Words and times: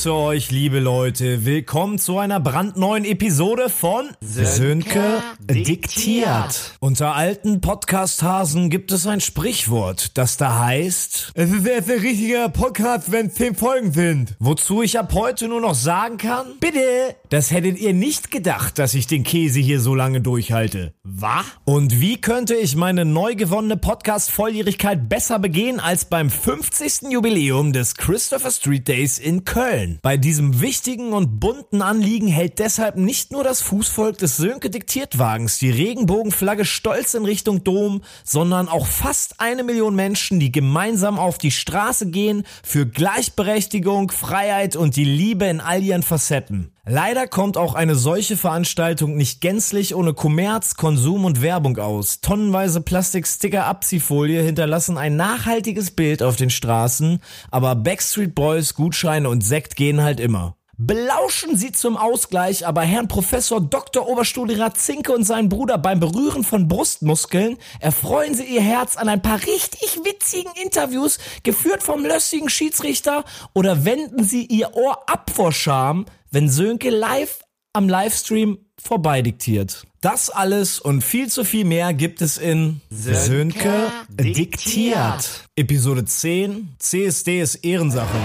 grüße 0.00 0.14
euch, 0.14 0.50
liebe 0.50 0.80
Leute. 0.80 1.44
Willkommen 1.44 1.98
zu 1.98 2.16
einer 2.16 2.40
brandneuen 2.40 3.04
Episode 3.04 3.68
von 3.68 4.08
Sönke 4.22 5.22
diktiert. 5.40 6.78
Unter 6.80 7.14
alten 7.14 7.60
Podcast-Hasen 7.60 8.70
gibt 8.70 8.92
es 8.92 9.06
ein 9.06 9.20
Sprichwort, 9.20 10.16
das 10.16 10.38
da 10.38 10.58
heißt, 10.58 11.32
es 11.34 11.50
ist 11.52 11.66
erst 11.66 11.90
ein 11.90 11.98
richtiger 11.98 12.48
Podcast, 12.48 13.12
wenn 13.12 13.30
zehn 13.30 13.54
Folgen 13.54 13.92
sind. 13.92 14.36
Wozu 14.38 14.80
ich 14.80 14.98
ab 14.98 15.12
heute 15.12 15.48
nur 15.48 15.60
noch 15.60 15.74
sagen 15.74 16.16
kann, 16.16 16.46
bitte, 16.60 17.14
das 17.28 17.50
hättet 17.50 17.78
ihr 17.78 17.92
nicht 17.92 18.30
gedacht, 18.30 18.78
dass 18.78 18.94
ich 18.94 19.06
den 19.06 19.22
Käse 19.22 19.60
hier 19.60 19.80
so 19.80 19.94
lange 19.94 20.22
durchhalte. 20.22 20.94
Was? 21.02 21.44
Und 21.66 22.00
wie 22.00 22.18
könnte 22.18 22.54
ich 22.54 22.74
meine 22.74 23.04
neu 23.04 23.34
gewonnene 23.34 23.76
Podcast-Volljährigkeit 23.76 25.10
besser 25.10 25.38
begehen 25.38 25.78
als 25.78 26.06
beim 26.06 26.30
50. 26.30 27.10
Jubiläum 27.10 27.74
des 27.74 27.96
Christopher 27.96 28.50
Street 28.50 28.88
Days 28.88 29.18
in 29.18 29.44
Köln? 29.44 29.89
Bei 30.02 30.16
diesem 30.16 30.60
wichtigen 30.60 31.12
und 31.12 31.40
bunten 31.40 31.82
Anliegen 31.82 32.28
hält 32.28 32.58
deshalb 32.58 32.96
nicht 32.96 33.32
nur 33.32 33.42
das 33.42 33.60
Fußvolk 33.60 34.18
des 34.18 34.36
Sönke 34.36 34.70
Diktiertwagens 34.70 35.58
die 35.58 35.70
Regenbogenflagge 35.70 36.64
stolz 36.64 37.14
in 37.14 37.24
Richtung 37.24 37.64
Dom, 37.64 38.02
sondern 38.24 38.68
auch 38.68 38.86
fast 38.86 39.40
eine 39.40 39.64
Million 39.64 39.94
Menschen, 39.94 40.40
die 40.40 40.52
gemeinsam 40.52 41.18
auf 41.18 41.38
die 41.38 41.50
Straße 41.50 42.10
gehen 42.10 42.44
für 42.62 42.86
Gleichberechtigung, 42.86 44.10
Freiheit 44.10 44.76
und 44.76 44.96
die 44.96 45.04
Liebe 45.04 45.46
in 45.46 45.60
all 45.60 45.82
ihren 45.82 46.02
Facetten. 46.02 46.72
Leider 46.92 47.28
kommt 47.28 47.56
auch 47.56 47.74
eine 47.74 47.94
solche 47.94 48.36
Veranstaltung 48.36 49.16
nicht 49.16 49.40
gänzlich 49.40 49.94
ohne 49.94 50.12
Kommerz, 50.12 50.74
Konsum 50.74 51.24
und 51.24 51.40
Werbung 51.40 51.78
aus. 51.78 52.20
Tonnenweise 52.20 52.80
Plastiksticker 52.80 53.66
Abziehfolie 53.66 54.42
hinterlassen 54.42 54.98
ein 54.98 55.14
nachhaltiges 55.14 55.92
Bild 55.92 56.20
auf 56.20 56.34
den 56.34 56.50
Straßen, 56.50 57.20
aber 57.52 57.76
Backstreet 57.76 58.34
Boys, 58.34 58.74
Gutscheine 58.74 59.28
und 59.28 59.42
Sekt 59.42 59.76
gehen 59.76 60.02
halt 60.02 60.18
immer. 60.18 60.56
Belauschen 60.82 61.58
Sie 61.58 61.72
zum 61.72 61.98
Ausgleich 61.98 62.66
aber 62.66 62.80
Herrn 62.80 63.06
Professor 63.06 63.60
Dr. 63.60 64.08
Oberstudirat 64.08 64.78
Zinke 64.78 65.12
und 65.12 65.24
seinen 65.24 65.50
Bruder 65.50 65.76
beim 65.76 66.00
Berühren 66.00 66.42
von 66.42 66.68
Brustmuskeln, 66.68 67.58
erfreuen 67.80 68.34
Sie 68.34 68.44
Ihr 68.44 68.62
Herz 68.62 68.96
an 68.96 69.10
ein 69.10 69.20
paar 69.20 69.42
richtig 69.42 70.00
witzigen 70.04 70.50
Interviews, 70.64 71.18
geführt 71.42 71.82
vom 71.82 72.06
lössigen 72.06 72.48
Schiedsrichter, 72.48 73.26
oder 73.52 73.84
wenden 73.84 74.24
Sie 74.24 74.46
Ihr 74.46 74.74
Ohr 74.74 75.06
ab 75.06 75.30
vor 75.34 75.52
Scham, 75.52 76.06
wenn 76.30 76.48
Sönke 76.48 76.88
live 76.88 77.40
am 77.74 77.86
Livestream 77.86 78.56
vorbeidiktiert. 78.82 79.84
Das 80.00 80.30
alles 80.30 80.80
und 80.80 81.04
viel 81.04 81.28
zu 81.28 81.44
viel 81.44 81.66
mehr 81.66 81.92
gibt 81.92 82.22
es 82.22 82.38
in 82.38 82.80
Sönke 82.88 83.92
diktiert. 84.08 85.44
Episode 85.56 86.06
10. 86.06 86.74
CSD 86.78 87.42
ist 87.42 87.56
Ehrensache. 87.56 88.16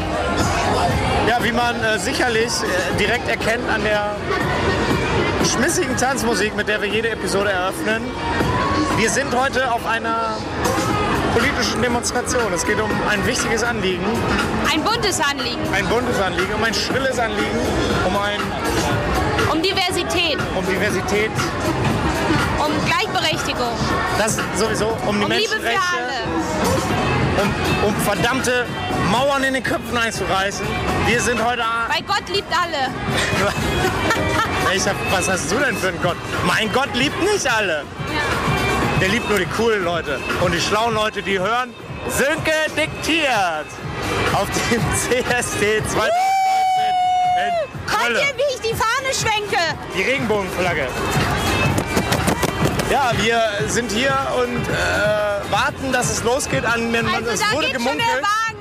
Ja, 1.28 1.44
wie 1.44 1.52
man 1.52 1.76
äh, 1.84 1.98
sicherlich 2.00 2.48
äh, 2.62 2.98
direkt 3.00 3.28
erkennt 3.28 3.68
an 3.70 3.84
der 3.84 4.16
schmissigen 5.52 5.98
Tanzmusik, 5.98 6.56
mit 6.56 6.68
der 6.68 6.82
wir 6.82 6.88
jede 6.90 7.10
Episode 7.10 7.52
eröffnen. 7.52 8.04
Wir 8.98 9.10
sind 9.10 9.36
heute 9.36 9.72
auf 9.72 9.86
einer 9.86 10.38
politischen 11.34 11.82
Demonstration. 11.82 12.54
Es 12.54 12.66
geht 12.66 12.80
um 12.80 12.90
ein 13.10 13.26
wichtiges 13.26 13.64
Anliegen, 13.64 14.06
Ein 14.72 14.82
buntes 14.84 15.20
Anliegen. 15.20 15.62
ein 15.74 15.88
buntes 15.88 16.20
Anliegen, 16.22 16.54
um 16.54 16.64
ein 16.64 16.74
schrilles 16.74 17.20
Anliegen, 17.20 17.60
um 18.08 18.16
ein 18.18 18.40
Um 19.52 19.62
Diversität, 19.62 20.38
um 20.56 20.66
Diversität, 20.66 21.32
um 22.60 22.72
Gleichberechtigung, 22.86 23.74
das 24.18 24.38
sowieso, 24.58 24.96
um 25.08 25.20
die 25.20 25.26
um 25.26 25.32
Liebe 25.32 25.50
für 25.50 25.60
Menschenrechte, 25.60 25.98
alle. 25.98 27.15
Um, 27.42 27.88
um 27.88 27.96
verdammte 28.02 28.66
Mauern 29.12 29.44
in 29.44 29.54
den 29.54 29.64
Köpfen 29.64 29.98
einzureißen. 29.98 30.66
Wir 31.08 31.22
sind 31.22 31.44
heute 31.44 31.64
Weil 31.88 32.04
Gott 32.04 32.28
liebt 32.34 32.52
alle. 32.52 32.92
Ich 34.76 34.86
hab, 34.86 34.96
was 35.12 35.30
hast 35.30 35.50
du 35.52 35.58
denn 35.58 35.78
für 35.78 35.90
einen 35.90 36.02
Gott? 36.02 36.18
Mein 36.46 36.70
Gott 36.74 36.94
liebt 36.96 37.22
nicht 37.22 37.48
alle. 37.50 37.84
Der 39.00 39.08
liebt 39.08 39.30
nur 39.30 39.40
die 39.40 39.46
coolen 39.46 39.86
Leute. 39.86 40.20
Und 40.42 40.54
die 40.54 40.60
schlauen 40.60 40.96
Leute, 40.96 41.22
die 41.22 41.40
hören, 41.40 41.74
Sönke 42.10 42.52
diktiert. 42.76 43.68
Auf 44.34 44.48
dem 44.50 44.82
CSD 44.96 45.82
2019 45.88 46.36
in 48.08 48.16
ihr, 48.16 48.38
wie 48.38 48.54
ich 48.54 48.62
die 48.62 48.76
Fahne 48.76 49.14
schwenke? 49.14 49.62
Die 49.96 50.02
Regenbogenflagge. 50.02 50.88
Ja, 52.90 53.12
wir 53.18 53.42
sind 53.68 53.92
hier 53.92 54.14
und 54.38 54.62
äh, 54.68 55.52
warten, 55.52 55.92
dass 55.92 56.12
es 56.12 56.24
losgeht. 56.24 56.66
An, 56.66 56.92
man, 56.92 57.08
Also 57.14 57.32
es 57.32 57.40
da 57.40 57.52
wurde 57.56 57.68
geht 57.68 57.76
schon 57.82 57.84
der 57.86 57.94
gemunkelt. 57.96 58.24
Wagen. 58.24 58.60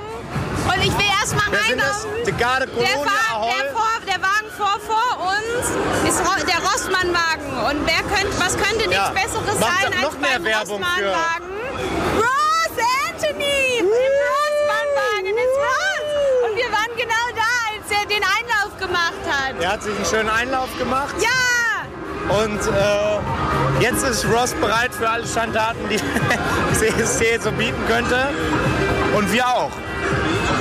Und 0.67 0.85
ich 0.85 0.97
will 0.99 1.07
erst 1.21 1.37
mal 1.37 1.45
Wer 1.51 1.61
sind 1.69 1.79
das? 1.81 2.05
einlaufen. 2.05 2.25
Die 2.27 2.33
Garde 2.33 2.67
Der, 2.67 2.89
Ahoi. 2.97 3.53
der, 3.53 3.73
vor, 3.73 3.93
der 4.07 4.23
Wagen 4.23 4.51
vor, 4.57 4.81
vor 4.81 5.29
uns 5.29 6.09
ist 6.09 6.21
der 6.49 6.59
Rossmann-Wagen. 6.65 7.49
Und 7.69 7.87
wer 7.87 8.03
könnte, 8.17 8.33
was 8.41 8.57
könnte 8.57 8.89
nichts 8.89 8.95
Ja. 8.95 9.11
Besseres 9.11 9.59
Macht 9.61 9.83
sein 9.83 9.93
als 9.93 10.15
beim 10.17 10.43
für- 10.43 10.59
Rossmann-Wagen? 10.59 11.51
Ross 12.17 12.77
Anthony! 13.13 13.79
Im 13.79 13.87
Rossmann-Wagen 14.33 15.35
ist 15.37 15.57
Ross! 15.69 16.49
Und 16.49 16.57
wir 16.57 16.71
waren 16.73 16.93
genau 16.97 17.27
da, 17.37 17.51
als 17.77 17.87
er 17.93 18.07
den 18.09 18.25
Einlauf 18.25 18.73
gemacht 18.81 19.23
hat. 19.29 19.61
Er 19.61 19.71
hat 19.73 19.83
sich 19.83 19.95
einen 19.95 20.07
schönen 20.07 20.31
Einlauf 20.31 20.69
gemacht. 20.79 21.15
Ja! 21.21 21.29
Und 22.29 22.61
äh, 22.61 23.83
jetzt 23.83 24.03
ist 24.05 24.27
Ross 24.27 24.53
bereit 24.55 24.95
für 24.95 25.09
alle 25.09 25.27
Schandtaten, 25.27 25.81
die 25.91 25.97
CSC 26.75 27.39
so 27.41 27.53
bieten 27.53 27.81
könnte. 27.87 28.29
Und 29.17 29.33
wir 29.33 29.47
auch. 29.47 29.71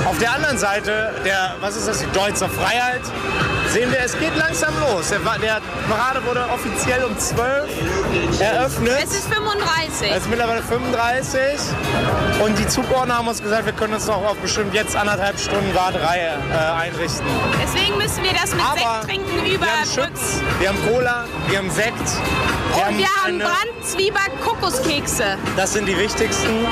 Auf 0.05 0.17
der 0.19 0.33
anderen 0.33 0.57
Seite, 0.57 1.13
der, 1.25 1.55
was 1.59 1.75
ist 1.75 1.87
das, 1.87 1.99
die 1.99 2.11
Deutsche 2.11 2.47
Freiheit, 2.49 3.01
sehen 3.73 3.91
wir, 3.91 3.99
es 4.01 4.17
geht 4.19 4.35
langsam 4.37 4.73
los. 4.79 5.09
Der, 5.09 5.19
der 5.19 5.61
Parade 5.89 6.23
wurde 6.25 6.45
offiziell 6.53 7.03
um 7.03 7.17
12 7.17 7.69
eröffnet. 8.39 8.99
Es 9.03 9.11
ist 9.11 9.33
35. 9.33 10.11
Es 10.11 10.17
ist 10.17 10.29
mittlerweile 10.29 10.61
35 10.61 11.41
und 12.43 12.57
die 12.57 12.67
Zugordner 12.67 13.17
haben 13.17 13.27
uns 13.27 13.41
gesagt, 13.41 13.65
wir 13.65 13.73
können 13.73 13.95
uns 13.95 14.05
noch 14.05 14.23
auf 14.23 14.37
bestimmt 14.37 14.73
jetzt 14.75 14.95
anderthalb 14.95 15.39
Stunden 15.39 15.73
Warterei 15.73 16.19
äh, 16.19 16.81
einrichten. 16.81 17.25
Deswegen 17.63 17.97
müssen 17.97 18.23
wir 18.23 18.33
das 18.33 18.53
mit 18.53 18.63
Aber 18.63 18.77
Sekt 18.77 19.03
trinken 19.09 19.43
wir 19.43 19.59
haben 19.59 19.89
wir 20.59 20.69
haben 20.69 20.77
Cola, 20.93 21.25
wir 21.47 21.57
haben 21.57 21.71
Sekt, 21.71 21.97
wir 22.75 22.87
Und 22.87 22.97
wir 22.97 23.07
haben 23.07 23.41
eine- 23.41 23.43
Brandzwieback-Kokoskekse. 23.43 25.37
Das 25.57 25.73
sind 25.73 25.87
die 25.87 25.97
wichtigsten. 25.97 26.65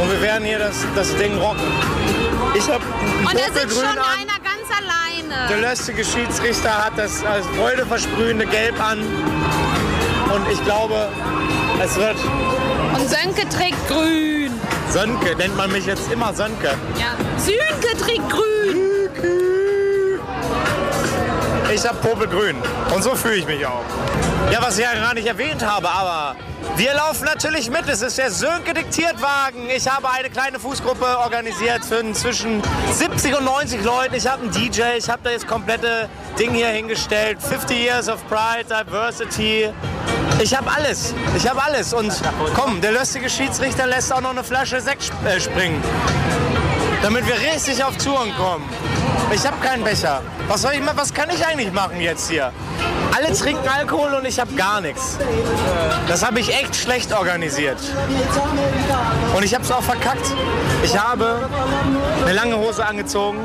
Und 0.00 0.10
wir 0.10 0.20
werden 0.20 0.44
hier 0.44 0.58
das, 0.58 0.76
das 0.94 1.14
Ding 1.16 1.36
rocken. 1.38 1.60
Ich 2.54 2.68
habe 2.68 2.84
Und 2.84 3.34
da 3.34 3.60
sitzt 3.60 3.76
schon 3.76 3.84
einer 3.86 4.40
ganz 4.42 4.68
alleine. 4.76 5.01
Der 5.48 5.58
löstige 5.58 6.04
Schiedsrichter 6.04 6.84
hat 6.84 6.96
das 6.96 7.24
als 7.24 7.46
freudeversprühende 7.58 8.46
Gelb 8.46 8.80
an. 8.80 9.00
Und 9.00 10.50
ich 10.50 10.62
glaube, 10.64 11.08
es 11.82 11.96
wird 11.96 12.16
Und 12.94 13.08
Sönke 13.08 13.48
trägt 13.48 13.88
grün. 13.88 14.52
Sönke. 14.90 15.34
Nennt 15.36 15.56
man 15.56 15.72
mich 15.72 15.86
jetzt 15.86 16.10
immer 16.12 16.32
Sönke. 16.34 16.74
Ja. 16.98 17.16
Sönke 17.38 17.96
trägt 17.98 18.28
grün. 18.30 18.91
Ich 21.74 21.88
habe 21.88 21.96
Popelgrün. 22.06 22.56
Und 22.94 23.02
so 23.02 23.14
fühle 23.14 23.36
ich 23.36 23.46
mich 23.46 23.64
auch. 23.64 23.84
Ja, 24.50 24.60
was 24.60 24.76
ich 24.76 24.84
ja 24.84 24.92
gar 24.92 25.14
nicht 25.14 25.26
erwähnt 25.26 25.64
habe, 25.64 25.88
aber 25.88 26.36
wir 26.76 26.92
laufen 26.92 27.24
natürlich 27.24 27.70
mit. 27.70 27.88
Es 27.88 28.02
ist 28.02 28.18
der 28.18 28.30
Sönke 28.30 28.74
Diktiertwagen. 28.74 29.70
Ich 29.74 29.88
habe 29.88 30.10
eine 30.10 30.28
kleine 30.28 30.60
Fußgruppe 30.60 31.18
organisiert 31.18 31.82
für 31.82 32.02
zwischen 32.12 32.62
70 32.92 33.38
und 33.38 33.44
90 33.46 33.82
Leuten. 33.84 34.14
Ich 34.14 34.26
habe 34.26 34.42
einen 34.42 34.50
DJ, 34.50 34.82
ich 34.98 35.08
habe 35.08 35.20
da 35.24 35.30
jetzt 35.30 35.46
komplette 35.46 36.10
Ding 36.38 36.52
hier 36.52 36.68
hingestellt. 36.68 37.40
50 37.40 37.78
Years 37.78 38.08
of 38.10 38.20
Pride, 38.28 38.66
Diversity. 38.68 39.70
Ich 40.42 40.54
habe 40.54 40.70
alles. 40.70 41.14
Ich 41.34 41.48
habe 41.48 41.62
alles. 41.62 41.94
Und 41.94 42.12
komm, 42.54 42.82
der 42.82 42.92
lustige 42.92 43.30
Schiedsrichter 43.30 43.86
lässt 43.86 44.12
auch 44.12 44.20
noch 44.20 44.30
eine 44.30 44.44
Flasche 44.44 44.78
Sekt 44.82 45.10
äh, 45.24 45.40
springen. 45.40 45.82
Damit 47.02 47.26
wir 47.26 47.36
richtig 47.54 47.82
auf 47.82 47.96
Touren 47.96 48.30
kommen. 48.36 48.68
Ich 49.34 49.46
habe 49.46 49.56
keinen 49.64 49.82
Becher. 49.82 50.20
Was 50.48 50.62
soll 50.62 50.72
ich 50.74 50.82
ma- 50.82 50.92
Was 50.94 51.12
kann 51.14 51.30
ich 51.30 51.44
eigentlich 51.46 51.72
machen 51.72 52.00
jetzt 52.00 52.28
hier? 52.30 52.52
Alle 53.16 53.32
trinken 53.36 53.66
Alkohol 53.68 54.14
und 54.14 54.26
ich 54.26 54.38
habe 54.40 54.52
gar 54.54 54.80
nichts. 54.80 55.18
Das 56.08 56.24
habe 56.24 56.40
ich 56.40 56.48
echt 56.54 56.74
schlecht 56.76 57.12
organisiert. 57.12 57.78
Und 59.34 59.42
ich 59.44 59.54
habe 59.54 59.64
es 59.64 59.70
auch 59.70 59.82
verkackt. 59.82 60.26
Ich 60.82 60.98
habe 60.98 61.48
eine 62.24 62.32
lange 62.34 62.56
Hose 62.58 62.84
angezogen, 62.84 63.38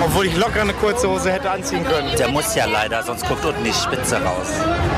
obwohl 0.00 0.26
ich 0.26 0.36
locker 0.36 0.62
eine 0.62 0.72
kurze 0.74 1.08
Hose 1.08 1.30
hätte 1.32 1.50
anziehen 1.50 1.84
können. 1.84 2.14
Der 2.16 2.28
muss 2.28 2.54
ja 2.54 2.64
leider, 2.66 3.02
sonst 3.02 3.26
guckt 3.26 3.44
unten 3.44 3.64
die 3.64 3.72
Spitze 3.72 4.16
raus. 4.22 4.48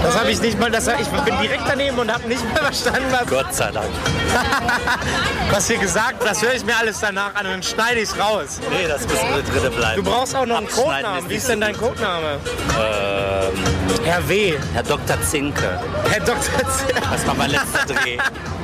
Das 0.03 0.19
habe 0.19 0.31
ich 0.31 0.41
nicht 0.41 0.59
mal. 0.59 0.71
Das, 0.71 0.87
ich 0.87 1.09
bin 1.09 1.39
direkt 1.41 1.63
daneben 1.67 1.99
und 1.99 2.13
habe 2.13 2.27
nicht 2.29 2.43
mehr 2.53 2.63
verstanden, 2.63 3.07
was, 3.11 3.27
Gott 3.29 3.55
sei 3.55 3.71
Dank. 3.71 3.89
was 5.51 5.67
hier 5.69 5.79
gesagt 5.79 6.25
Das 6.25 6.43
höre 6.43 6.55
ich 6.55 6.65
mir 6.65 6.77
alles 6.77 7.01
danach 7.01 7.35
an 7.35 7.47
und 7.47 7.53
dann 7.53 7.63
schneide 7.63 8.01
ich 8.01 8.09
es 8.09 8.19
raus. 8.19 8.61
Nee, 8.71 8.89
das 8.89 9.03
muss 9.03 9.19
drin 9.21 9.63
Du 9.65 9.71
bleiben. 9.71 10.03
brauchst 10.05 10.35
auch 10.35 10.47
noch 10.47 10.59
einen 10.59 10.69
Codenamen. 10.69 11.29
Wie 11.29 11.35
ist 11.35 11.49
denn 11.49 11.61
dein 11.61 11.77
Codename? 11.77 12.39
Ähm, 12.81 14.05
Herr 14.05 14.29
W. 14.29 14.55
Herr 14.75 14.83
Dr. 14.83 15.21
Zinke. 15.23 15.81
Herr 16.11 16.21
Dr. 16.21 16.37
Z. 16.39 16.95
Das 17.11 17.27
war 17.27 17.35
mein 17.35 17.51
letzter 17.51 17.85
Dreh. 17.87 18.19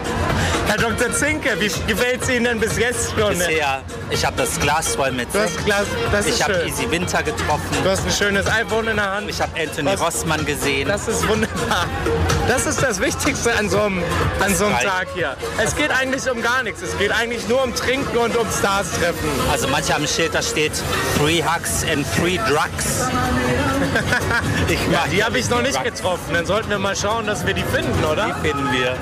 Herr 0.69 0.77
Dr. 0.77 1.11
Zinke, 1.11 1.59
wie 1.61 1.69
gefällt 1.91 2.23
es 2.23 2.29
Ihnen 2.29 2.45
denn 2.45 2.61
bis 2.61 2.77
jetzt 2.77 3.13
schon? 3.19 3.31
Bisher, 3.31 3.81
ich 4.11 4.23
habe 4.23 4.37
das 4.37 4.61
Glas 4.61 4.95
voll 4.95 5.13
mit 5.13 5.33
Sekt. 5.33 5.65
Glas, 5.65 5.87
das 6.13 6.27
ist 6.27 6.37
Ich 6.37 6.43
habe. 6.43 6.63
Easy 6.67 6.91
Winter 6.91 7.23
getroffen. 7.23 7.65
Du 7.83 7.89
hast 7.89 8.05
ein 8.05 8.13
schönes 8.13 8.47
iPhone 8.47 8.87
in 8.87 8.97
der 8.97 9.11
Hand. 9.11 9.31
Ich 9.31 9.41
habe 9.41 9.51
Anthony 9.59 9.93
Was? 9.93 10.01
Rossmann 10.03 10.45
gesehen. 10.45 10.87
Das 10.89 11.09
ist 11.09 11.27
wunderbar. 11.27 11.87
Das 12.47 12.67
ist 12.67 12.83
das 12.83 13.01
Wichtigste 13.01 13.55
an 13.55 13.71
so 13.71 13.81
einem, 13.81 14.03
an 14.41 14.55
so 14.55 14.67
einem. 14.67 14.79
Tag 14.79 15.09
hier. 15.15 15.37
Es 15.57 15.75
geht 15.75 15.91
eigentlich 15.91 16.31
um 16.31 16.43
gar 16.43 16.63
nichts. 16.63 16.83
Es 16.83 16.97
geht 16.99 17.13
eigentlich 17.13 17.49
nur 17.49 17.65
um 17.65 17.75
Trinken 17.75 18.19
und 18.19 18.37
um 18.37 18.47
Stars 18.51 18.93
treffen. 18.93 19.29
Also 19.51 19.69
manche 19.69 19.95
haben 19.95 20.05
ein 20.05 20.09
Schild, 20.09 20.35
da 20.35 20.43
steht 20.43 20.73
Free 21.17 21.43
Hugs 21.43 21.83
and 21.91 22.07
Free 22.07 22.39
Drugs. 22.47 23.09
ich 24.69 24.79
Ja, 24.93 25.05
die 25.11 25.23
habe 25.25 25.39
ich 25.39 25.49
noch 25.51 25.63
nicht 25.63 25.83
getroffen. 25.83 26.33
Dann 26.33 26.47
sollten 26.47 26.71
wir 26.71 26.79
mal 26.79 26.97
schauen, 26.97 27.27
dass 27.27 27.47
wir 27.47 27.55
die 27.55 27.63
finden, 27.63 28.05
oder? 28.05 28.27
Die 28.43 28.49
finden 28.49 28.71
wir. 28.73 28.95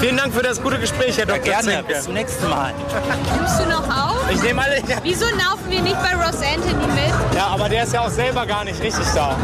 Vielen 0.00 0.16
Dank 0.16 0.34
für 0.34 0.42
das 0.42 0.60
gute 0.62 0.78
Gespräch, 0.78 1.16
Herr 1.18 1.26
Ja, 1.28 1.34
Dr. 1.34 1.44
gerne. 1.44 1.62
Zinke. 1.78 1.84
Bis 1.94 2.04
zum 2.04 2.14
nächsten 2.14 2.48
Mal. 2.48 2.72
Nimmst 3.36 3.60
du 3.60 3.68
noch 3.68 3.88
auf? 3.88 4.30
Ich 4.30 4.42
nehme 4.42 4.62
alle. 4.62 4.76
Ja. 4.86 4.96
Wieso 5.02 5.26
laufen 5.26 5.68
wir 5.68 5.80
nicht 5.82 5.96
bei 6.00 6.14
Ross 6.14 6.36
Anthony 6.42 6.86
mit? 6.86 7.36
ja, 7.36 7.46
aber 7.48 7.68
der 7.68 7.84
ist 7.84 7.92
ja 7.92 8.00
auch 8.00 8.10
selber 8.10 8.46
gar 8.46 8.64
nicht 8.64 8.80
richtig 8.82 9.06
da. 9.14 9.36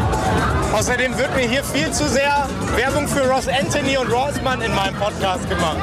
Außerdem 0.73 1.17
wird 1.17 1.33
mir 1.35 1.47
hier 1.47 1.63
viel 1.63 1.91
zu 1.91 2.07
sehr 2.07 2.47
Werbung 2.75 3.07
für 3.07 3.21
Ross 3.29 3.47
Anthony 3.47 3.97
und 3.97 4.11
Rossmann 4.11 4.61
in 4.61 4.73
meinem 4.75 4.95
Podcast 4.95 5.47
gemacht. 5.49 5.77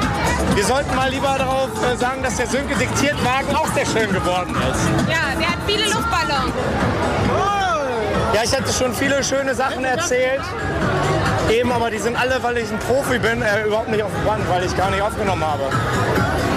Wir 0.53 0.63
sollten 0.63 0.95
mal 0.95 1.09
lieber 1.09 1.35
darauf 1.37 1.69
äh, 1.83 1.97
sagen, 1.97 2.21
dass 2.23 2.35
der 2.37 2.47
Sönke 2.47 2.75
Diktiertwagen 2.75 3.55
auch 3.55 3.67
sehr 3.73 3.85
schön 3.85 4.11
geworden 4.13 4.55
ist. 4.71 5.09
Ja, 5.09 5.37
der 5.39 5.47
hat 5.49 5.57
viele 5.67 5.85
Luftballons. 5.85 6.53
Ja, 8.35 8.43
ich 8.43 8.53
hatte 8.53 8.73
schon 8.73 8.93
viele 8.93 9.23
schöne 9.23 9.55
Sachen 9.55 9.85
erzählt. 9.85 10.41
Eben, 11.49 11.71
aber 11.71 11.89
die 11.89 11.99
sind 11.99 12.19
alle, 12.19 12.43
weil 12.43 12.57
ich 12.57 12.69
ein 12.69 12.79
Profi 12.79 13.17
bin, 13.17 13.41
äh, 13.41 13.63
überhaupt 13.63 13.87
nicht 13.87 14.03
auf 14.03 14.11
dem 14.11 14.25
Band, 14.25 14.49
weil 14.49 14.65
ich 14.65 14.75
gar 14.75 14.91
nicht 14.91 15.01
aufgenommen 15.01 15.41
habe. 15.41 15.63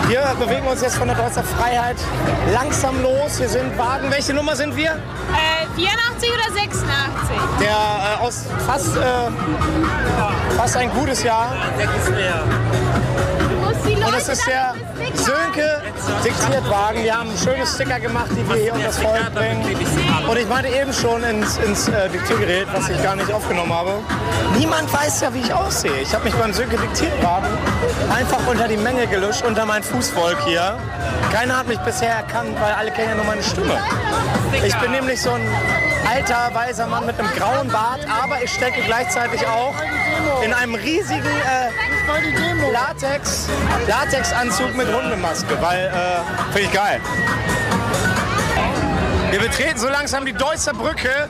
Wir 0.08 0.22
bewegen 0.40 0.66
uns 0.66 0.80
jetzt 0.80 0.96
von 0.96 1.06
der 1.06 1.16
Deutzer 1.16 1.44
Freiheit 1.44 1.94
langsam 2.52 3.00
los. 3.00 3.38
Wir 3.38 3.48
sind 3.48 3.78
Wagen. 3.78 4.10
Welche 4.10 4.34
Nummer 4.34 4.56
sind 4.56 4.75
wir? 4.75 4.90
Äh, 4.90 5.66
84 5.76 6.32
oder 6.32 6.52
86? 6.52 7.36
Der 7.60 7.69
äh, 7.70 8.26
aus 8.26 8.46
fast, 8.66 8.96
äh, 8.96 10.56
fast 10.56 10.76
ein 10.78 10.90
gutes 10.90 11.22
Jahr. 11.22 11.54
Leute 11.76 13.27
Und 14.08 14.14
es 14.14 14.26
ist 14.26 14.46
der 14.46 14.75
Sönke 15.16 15.82
Diktiertwagen. 16.25 17.05
Wir 17.05 17.14
haben 17.14 17.28
schöne 17.37 17.66
Sticker 17.66 18.00
gemacht, 18.00 18.31
die 18.31 18.49
wir 18.49 18.56
hier 18.56 18.72
unter 18.72 18.87
das 18.87 18.99
Volk 18.99 19.34
bringen. 19.34 19.62
Und 20.26 20.38
ich 20.38 20.49
meinte 20.49 20.70
eben 20.70 20.94
schon 20.94 21.22
ins, 21.25 21.58
ins 21.58 21.88
äh, 21.88 22.08
Diktiergerät, 22.08 22.69
was 22.72 22.88
ich 22.88 23.02
gar 23.02 23.16
nicht 23.16 23.31
aufgenommen 23.31 23.70
habe. 23.70 23.93
Niemand 24.56 24.90
weiß 24.90 25.20
ja, 25.20 25.34
wie 25.34 25.40
ich 25.40 25.52
aussehe. 25.52 26.00
Ich 26.00 26.14
habe 26.14 26.25
mich 26.25 26.32
beim 26.37 26.55
Sönke 26.55 26.78
Diktiertwagen 26.78 27.50
einfach 28.10 28.46
unter 28.46 28.66
die 28.66 28.78
Menge 28.78 29.06
gelöscht, 29.08 29.44
unter 29.44 29.66
mein 29.66 29.82
Fußvolk 29.82 30.43
hier. 30.46 30.78
Keiner 31.31 31.58
hat 31.58 31.69
mich 31.69 31.78
bisher 31.81 32.14
erkannt, 32.14 32.58
weil 32.58 32.72
alle 32.72 32.90
kennen 32.90 33.11
ja 33.11 33.14
nur 33.14 33.26
meine 33.26 33.43
Stimme. 33.43 33.78
Ich 34.66 34.75
bin 34.76 34.90
nämlich 34.90 35.20
so 35.20 35.32
ein 35.32 35.46
alter, 36.11 36.49
weiser 36.54 36.87
Mann 36.87 37.04
mit 37.04 37.19
einem 37.19 37.28
grauen 37.37 37.69
Bart, 37.69 38.00
aber 38.08 38.43
ich 38.43 38.50
stecke 38.50 38.81
gleichzeitig 38.87 39.46
auch 39.46 39.75
in 40.43 40.54
einem 40.54 40.75
riesigen 40.75 41.26
äh, 41.26 41.88
Latex, 42.72 43.49
Latexanzug 43.87 44.75
mit 44.75 44.87
Hundemaske, 44.93 45.60
weil, 45.60 45.87
äh, 45.87 46.52
finde 46.52 46.69
ich 46.69 46.72
geil. 46.72 47.00
Wir 49.31 49.40
betreten 49.40 49.78
so 49.78 49.88
langsam 49.88 50.25
die 50.25 50.32
Deutzer 50.32 50.72
Brücke. 50.72 51.28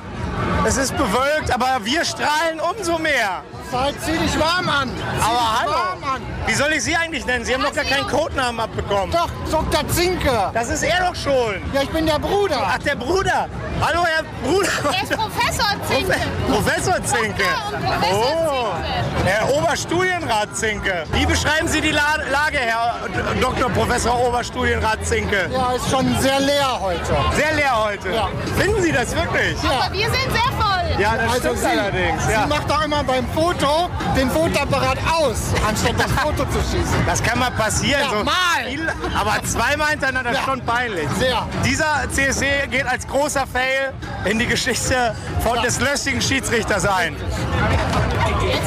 Es 0.66 0.76
ist 0.76 0.96
bewölkt, 0.96 1.52
aber 1.52 1.84
wir 1.84 2.04
strahlen 2.04 2.60
umso 2.60 2.98
mehr. 2.98 3.42
Zeit, 3.70 3.94
zieh 4.04 4.16
dich 4.18 4.38
warm 4.38 4.68
an. 4.68 4.88
Zieh 4.88 5.02
Aber 5.22 5.38
dich 5.38 5.60
hallo, 5.60 5.72
warm 5.72 6.14
an. 6.14 6.22
wie 6.46 6.54
soll 6.54 6.72
ich 6.72 6.82
Sie 6.84 6.96
eigentlich 6.96 7.26
nennen? 7.26 7.44
Sie 7.44 7.54
haben 7.54 7.62
noch 7.62 7.74
gar 7.74 7.84
keinen 7.84 8.06
Codenamen 8.06 8.60
abbekommen. 8.60 9.10
Doch, 9.10 9.28
Dr. 9.50 9.86
Zinke. 9.88 10.50
Das 10.54 10.68
ist 10.70 10.82
er 10.82 11.04
doch 11.06 11.14
schon. 11.14 11.60
Ja, 11.72 11.82
ich 11.82 11.90
bin 11.90 12.06
der 12.06 12.18
Bruder. 12.18 12.60
Ach, 12.64 12.78
der 12.78 12.94
Bruder. 12.96 13.48
Hallo, 13.80 14.04
Herr 14.04 14.24
Bruder. 14.42 14.68
Der 14.92 15.02
ist 15.02 15.12
Professor 15.12 15.66
Zinke. 15.88 16.16
Professor 16.50 17.04
Zinke. 17.04 17.44
Professor 17.70 18.12
Oh, 18.12 18.74
Zinke. 18.74 19.28
Herr 19.30 19.54
Oberstudienrat 19.54 20.56
Zinke. 20.56 21.04
Wie 21.12 21.26
beschreiben 21.26 21.68
Sie 21.68 21.80
die 21.80 21.90
La 21.90 22.16
Lage, 22.30 22.58
Herr 22.58 22.96
Dr. 23.40 23.68
Professor 23.70 24.18
Oberstudienrat 24.26 25.04
Zinke? 25.06 25.48
Ja, 25.52 25.72
ist 25.72 25.90
schon 25.90 26.06
sehr 26.20 26.40
leer 26.40 26.80
heute. 26.80 27.16
Sehr 27.36 27.52
leer 27.54 27.84
heute. 27.84 28.10
Ja. 28.10 28.28
Finden 28.58 28.82
Sie 28.82 28.92
das 28.92 29.14
wirklich? 29.14 29.56
Aber 29.62 29.92
wir 29.92 30.06
sind 30.10 30.32
sehr 30.32 30.52
voll. 30.58 30.77
Ja, 30.98 31.14
das 31.16 31.32
Also 31.32 31.38
stimmt 31.40 31.58
sie, 31.60 31.66
allerdings. 31.66 32.26
sie 32.26 32.32
Ja. 32.32 32.46
macht 32.46 32.68
doch 32.68 32.84
immer 32.84 33.04
beim 33.04 33.26
Foto 33.28 33.88
den 34.16 34.28
Fotoapparat 34.30 34.98
aus, 35.16 35.36
anstatt 35.68 35.94
das 35.96 36.10
Foto 36.12 36.44
zu 36.46 36.58
schießen. 36.70 37.06
Das 37.06 37.22
kann 37.22 37.38
mal 37.38 37.50
passieren. 37.52 38.02
Ja, 38.02 38.18
so 38.18 38.24
mal. 38.24 38.34
Viel, 38.68 38.88
aber 39.18 39.42
zweimal 39.44 39.90
hintereinander 39.90 40.32
Ja. 40.32 40.42
schon 40.44 40.60
peinlich. 40.64 41.08
Sehr. 41.18 41.46
Dieser 41.64 42.10
CSC 42.10 42.66
geht 42.68 42.86
als 42.86 43.06
großer 43.06 43.46
Fail 43.46 43.92
in 44.24 44.38
die 44.40 44.46
Geschichte 44.46 45.14
von 45.44 45.62
des 45.62 45.78
löstigen 45.80 46.20
Schiedsrichters 46.20 46.84
ein. 46.86 47.16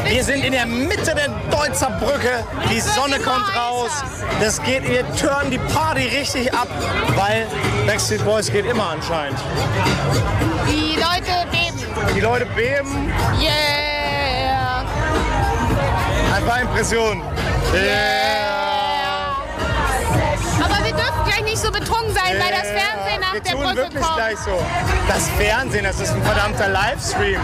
Wir 0.06 0.24
sind 0.24 0.44
in 0.44 0.52
der 0.54 0.66
Mitte 0.66 1.14
der 1.16 1.30
Deutzer 1.50 1.90
Brücke. 2.00 2.44
Die 2.70 2.80
Sonne 2.80 3.20
kommt 3.20 3.46
raus. 3.56 3.92
Das 4.40 4.62
geht, 4.64 4.88
wir 4.88 5.04
turnen 5.16 5.52
die 5.52 5.58
Party 5.58 6.04
richtig 6.08 6.54
ab, 6.54 6.68
weil 7.16 7.46
Backstreet 7.86 8.24
Boys 8.26 8.52
geht 8.52 8.66
immer 8.66 8.90
anscheinend. 8.92 9.38
Die 10.68 10.96
Leute. 10.96 11.41
Die 12.16 12.20
Leute 12.20 12.46
beben, 12.48 13.12
Yeah. 13.40 14.84
einfach 16.36 16.60
Impression. 16.62 17.22
Aber 20.64 20.84
wir 20.86 20.94
dürfen 20.94 21.24
gleich 21.26 21.44
nicht 21.44 21.58
so 21.60 21.72
betrunken 21.72 22.14
sein, 22.14 22.36
weil 22.40 22.52
das 22.52 22.68
Fernsehen 22.68 23.22
nach 23.22 23.34
Wir 23.34 23.42
der 23.42 23.52
tun 23.54 23.62
Brücke 23.64 23.76
wirklich 23.78 24.04
kommt. 24.04 24.16
gleich 24.18 24.38
so. 24.40 24.60
Das 25.08 25.30
Fernsehen, 25.38 25.84
das 25.86 26.00
ist 26.00 26.14
ein 26.14 26.24
verdammter 26.24 26.68
Livestream. 26.70 27.40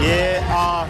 Yeah. 0.00 0.86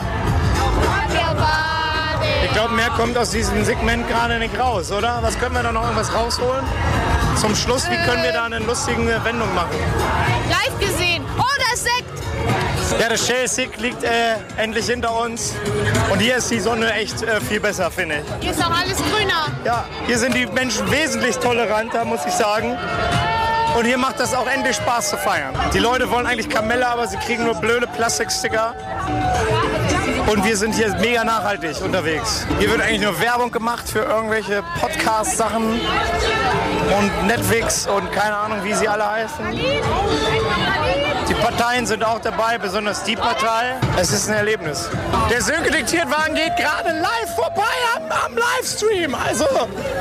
Ich 2.44 2.52
glaube, 2.52 2.74
mehr 2.74 2.90
kommt 2.90 3.16
aus 3.16 3.30
diesem 3.30 3.64
Segment 3.64 4.06
gerade 4.08 4.38
nicht 4.38 4.58
raus, 4.58 4.90
oder? 4.92 5.18
Was 5.22 5.38
können 5.38 5.54
wir 5.54 5.62
da 5.62 5.72
noch 5.72 5.82
irgendwas 5.84 6.12
rausholen? 6.14 6.64
Zum 7.36 7.56
Schluss, 7.56 7.88
wie 7.90 7.96
können 7.96 8.22
wir 8.22 8.32
da 8.32 8.44
eine 8.44 8.58
lustige 8.58 9.20
Wendung 9.24 9.52
machen? 9.54 9.70
Live 10.48 10.78
gesehen. 10.78 11.24
Oh, 11.38 11.42
das 11.70 11.82
Sekt. 11.82 13.00
Ja, 13.00 13.08
das 13.08 13.26
Shell 13.26 13.48
Sick 13.48 13.78
liegt 13.78 14.04
äh, 14.04 14.34
endlich 14.56 14.86
hinter 14.86 15.18
uns. 15.18 15.54
Und 16.10 16.18
hier 16.20 16.36
ist 16.36 16.50
die 16.50 16.60
Sonne 16.60 16.92
echt 16.92 17.22
äh, 17.22 17.40
viel 17.40 17.58
besser, 17.60 17.90
finde 17.90 18.16
ich. 18.16 18.44
Hier 18.44 18.52
ist 18.52 18.64
auch 18.64 18.70
alles 18.70 18.98
grüner. 18.98 19.46
Ja, 19.64 19.84
hier 20.06 20.18
sind 20.18 20.34
die 20.34 20.46
Menschen 20.46 20.88
wesentlich 20.90 21.36
toleranter, 21.38 22.04
muss 22.04 22.20
ich 22.26 22.32
sagen. 22.32 22.76
Und 23.76 23.86
hier 23.86 23.96
macht 23.96 24.20
das 24.20 24.34
auch 24.34 24.46
endlich 24.46 24.76
Spaß 24.76 25.10
zu 25.10 25.16
feiern. 25.16 25.54
Die 25.72 25.78
Leute 25.78 26.10
wollen 26.10 26.26
eigentlich 26.26 26.50
Kamelle, 26.50 26.86
aber 26.86 27.08
sie 27.08 27.16
kriegen 27.16 27.44
nur 27.44 27.54
blöde 27.54 27.86
Plastiksticker. 27.86 28.74
Und 30.26 30.44
wir 30.44 30.56
sind 30.56 30.74
hier 30.74 30.94
mega 31.00 31.24
nachhaltig 31.24 31.82
unterwegs. 31.82 32.46
Hier 32.58 32.70
wird 32.70 32.80
eigentlich 32.80 33.02
nur 33.02 33.20
Werbung 33.20 33.50
gemacht 33.50 33.88
für 33.88 34.00
irgendwelche 34.00 34.62
Podcast-Sachen 34.80 35.80
und 36.98 37.26
Netflix 37.26 37.86
und 37.86 38.10
keine 38.12 38.36
Ahnung, 38.36 38.58
wie 38.64 38.72
sie 38.74 38.88
alle 38.88 39.10
heißen. 39.10 39.44
Die 41.28 41.34
Parteien 41.34 41.86
sind 41.86 42.04
auch 42.04 42.20
dabei, 42.20 42.58
besonders 42.58 43.04
die 43.04 43.16
Partei. 43.16 43.76
Es 43.96 44.12
ist 44.12 44.28
ein 44.28 44.34
Erlebnis. 44.34 44.90
Der 45.30 45.40
Sönke 45.40 45.70
Diktiertwagen 45.70 46.34
geht 46.34 46.56
gerade 46.56 46.90
live 46.90 47.34
vorbei 47.36 47.62
am, 47.96 48.02
am 48.26 48.36
Livestream. 48.36 49.14
Also 49.14 49.46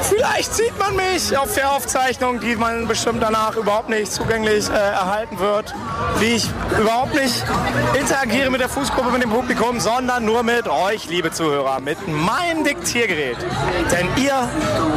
vielleicht 0.02 0.54
sieht 0.54 0.78
man 0.80 0.96
mich 0.96 1.38
auf 1.38 1.54
der 1.54 1.72
Aufzeichnung, 1.72 2.40
die 2.40 2.56
man 2.56 2.88
bestimmt 2.88 3.22
danach 3.22 3.56
überhaupt 3.56 3.90
nicht 3.90 4.12
zugänglich 4.12 4.70
äh, 4.70 4.74
erhalten 4.74 5.40
wird. 5.40 5.74
Wie 6.20 6.36
ich 6.36 6.50
überhaupt 6.80 7.14
nicht 7.14 7.44
interagiere 8.00 8.50
mit 8.50 8.62
der 8.62 8.70
Fußgruppe, 8.70 9.12
mit 9.12 9.24
dem 9.24 9.30
Publikum, 9.30 9.80
sondern 9.80 10.26
nur 10.26 10.44
mit 10.44 10.68
euch, 10.68 11.08
liebe 11.08 11.32
Zuhörer, 11.32 11.80
mit 11.80 11.98
meinem 12.08 12.64
Diktiergerät. 12.64 13.38
Denn 13.92 14.08
ihr, 14.24 14.50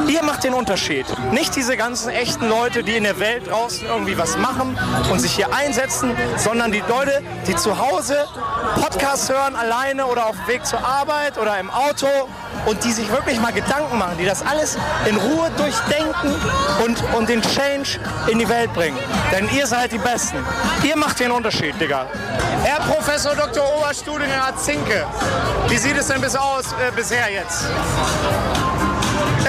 ihr 0.08 0.22
macht 0.22 0.44
den 0.44 0.54
Unterschied. 0.54 1.06
Nicht 1.32 1.54
diese 1.54 1.76
ganzen 1.76 2.08
echten 2.10 2.48
Leute, 2.48 2.82
die 2.82 2.96
in 2.96 3.04
der 3.04 3.20
Welt 3.20 3.50
draußen 3.50 3.86
irgendwie 3.86 4.16
was 4.16 4.36
machen 4.38 4.78
und 5.10 5.20
sich 5.20 5.32
hier 5.32 5.54
einsetzen, 5.54 6.13
sondern 6.36 6.72
die 6.72 6.82
Leute, 6.88 7.22
die 7.46 7.56
zu 7.56 7.78
Hause 7.78 8.26
Podcasts 8.80 9.28
hören, 9.28 9.56
alleine 9.56 10.06
oder 10.06 10.26
auf 10.26 10.36
dem 10.36 10.48
Weg 10.48 10.66
zur 10.66 10.84
Arbeit 10.84 11.38
oder 11.38 11.58
im 11.58 11.70
Auto 11.70 12.08
und 12.66 12.82
die 12.84 12.92
sich 12.92 13.10
wirklich 13.10 13.40
mal 13.40 13.52
Gedanken 13.52 13.98
machen, 13.98 14.16
die 14.18 14.24
das 14.24 14.44
alles 14.44 14.76
in 15.06 15.16
Ruhe 15.16 15.50
durchdenken 15.56 16.34
und, 16.84 17.02
und 17.14 17.28
den 17.28 17.42
Change 17.42 17.98
in 18.28 18.38
die 18.38 18.48
Welt 18.48 18.72
bringen. 18.74 18.98
Denn 19.32 19.48
ihr 19.54 19.66
seid 19.66 19.92
die 19.92 19.98
Besten. 19.98 20.38
Ihr 20.82 20.96
macht 20.96 21.20
den 21.20 21.30
Unterschied, 21.30 21.78
Digga. 21.80 22.06
Herr 22.62 22.80
Professor 22.80 23.34
Dr. 23.34 23.62
Oberstudienrat 23.78 24.58
Zinke, 24.60 25.06
wie 25.68 25.76
sieht 25.76 25.96
es 25.96 26.08
denn 26.08 26.20
bis 26.20 26.34
aus 26.34 26.72
äh, 26.72 26.90
bisher 26.96 27.30
jetzt? 27.30 27.66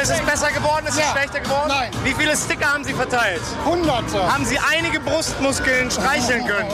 Ist 0.01 0.11
es 0.11 0.21
besser 0.21 0.51
geworden? 0.51 0.85
Ist 0.87 0.93
es 0.95 0.99
Ja. 0.99 1.11
schlechter 1.11 1.39
geworden? 1.39 1.67
Nein. 1.69 1.91
Wie 2.03 2.13
viele 2.13 2.35
Sticker 2.35 2.71
haben 2.73 2.83
Sie 2.83 2.93
verteilt? 2.93 3.41
Hunderte. 3.65 4.31
Haben 4.31 4.45
Sie 4.45 4.59
einige 4.59 4.99
Brustmuskeln 4.99 5.89
streicheln 5.91 6.45
können? 6.45 6.69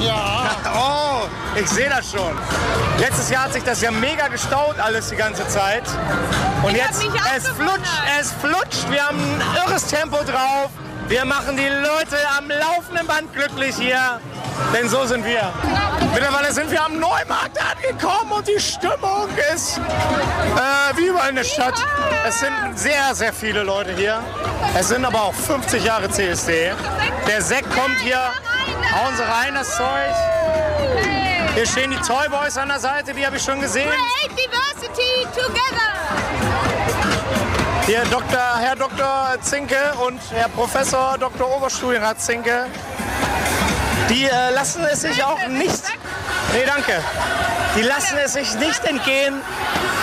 Ja. 0.00 0.50
Oh, 0.78 1.26
Ich 1.58 1.68
sehe 1.68 1.88
das 1.88 2.10
schon. 2.10 2.36
Letztes 2.98 3.30
Jahr 3.30 3.44
hat 3.44 3.52
sich 3.54 3.62
das 3.64 3.80
ja 3.80 3.90
mega 3.90 4.28
gestaut 4.28 4.78
alles 4.78 5.08
die 5.08 5.16
ganze 5.16 5.46
Zeit. 5.48 5.84
Und 6.62 6.72
Ich 6.72 6.76
jetzt, 6.82 7.02
es 7.36 7.48
flutscht, 7.48 7.90
es 8.20 8.32
flutscht. 8.32 8.90
Wir 8.90 9.06
haben 9.06 9.18
ein 9.18 9.42
irres 9.66 9.86
Tempo 9.86 10.18
drauf. 10.18 10.70
Wir 11.08 11.24
machen 11.24 11.56
die 11.56 11.68
Leute 11.68 12.18
am 12.36 12.48
laufenden 12.50 13.06
Band 13.06 13.32
glücklich 13.32 13.76
hier. 13.76 14.20
Denn 14.74 14.88
so 14.88 15.04
sind 15.06 15.24
wir. 15.24 15.50
Mittlerweile 16.12 16.52
sind 16.52 16.70
wir 16.70 16.82
am 16.84 16.98
Neumarkt 16.98 17.58
angekommen 17.60 18.32
und 18.32 18.48
die 18.48 18.60
Stimmung 18.60 19.28
ist 19.54 19.78
äh, 19.78 20.96
wie 20.96 21.06
überall 21.06 21.30
in 21.30 21.36
der 21.36 21.44
Stadt. 21.44 21.74
Es 22.26 22.40
sind 22.40 22.52
sehr, 22.74 23.14
sehr 23.14 23.32
viele 23.32 23.62
Leute 23.62 23.92
hier. 23.94 24.22
Es 24.78 24.88
sind 24.88 25.04
aber 25.04 25.22
auch 25.22 25.34
50 25.34 25.84
Jahre 25.84 26.08
CSD. 26.08 26.72
Der 27.26 27.42
Sekt 27.42 27.70
kommt 27.74 27.98
hier. 28.00 28.20
Hauen 28.94 29.16
Sie 29.16 29.22
rein, 29.22 29.54
das 29.54 29.76
Zeug. 29.76 30.14
Hier 31.54 31.66
stehen 31.66 31.90
die 31.90 31.96
Toy 31.98 32.28
Boys 32.28 32.56
an 32.58 32.68
der 32.68 32.80
Seite, 32.80 33.14
die 33.14 33.24
habe 33.24 33.36
ich 33.36 33.42
schon 33.42 33.60
gesehen. 33.60 33.88
Create 33.88 34.38
diversity 34.38 35.26
together. 35.34 35.96
Hier 37.86 38.02
Dr., 38.10 38.58
Herr 38.58 38.74
Dr. 38.76 39.36
Zinke 39.42 39.76
und 40.04 40.20
Herr 40.32 40.48
Professor 40.48 41.16
Dr. 41.18 41.56
Oberstudienrat 41.56 42.20
Zinke. 42.20 42.66
Die 44.10 44.24
äh, 44.24 44.50
lassen 44.54 44.84
es 44.84 45.00
sich 45.00 45.22
auch 45.24 45.46
nicht. 45.48 45.82
Nee, 46.52 46.64
danke. 46.66 47.02
Die 47.76 47.82
lassen 47.82 48.16
es 48.24 48.34
sich 48.34 48.54
nicht 48.54 48.84
entgehen, 48.84 49.40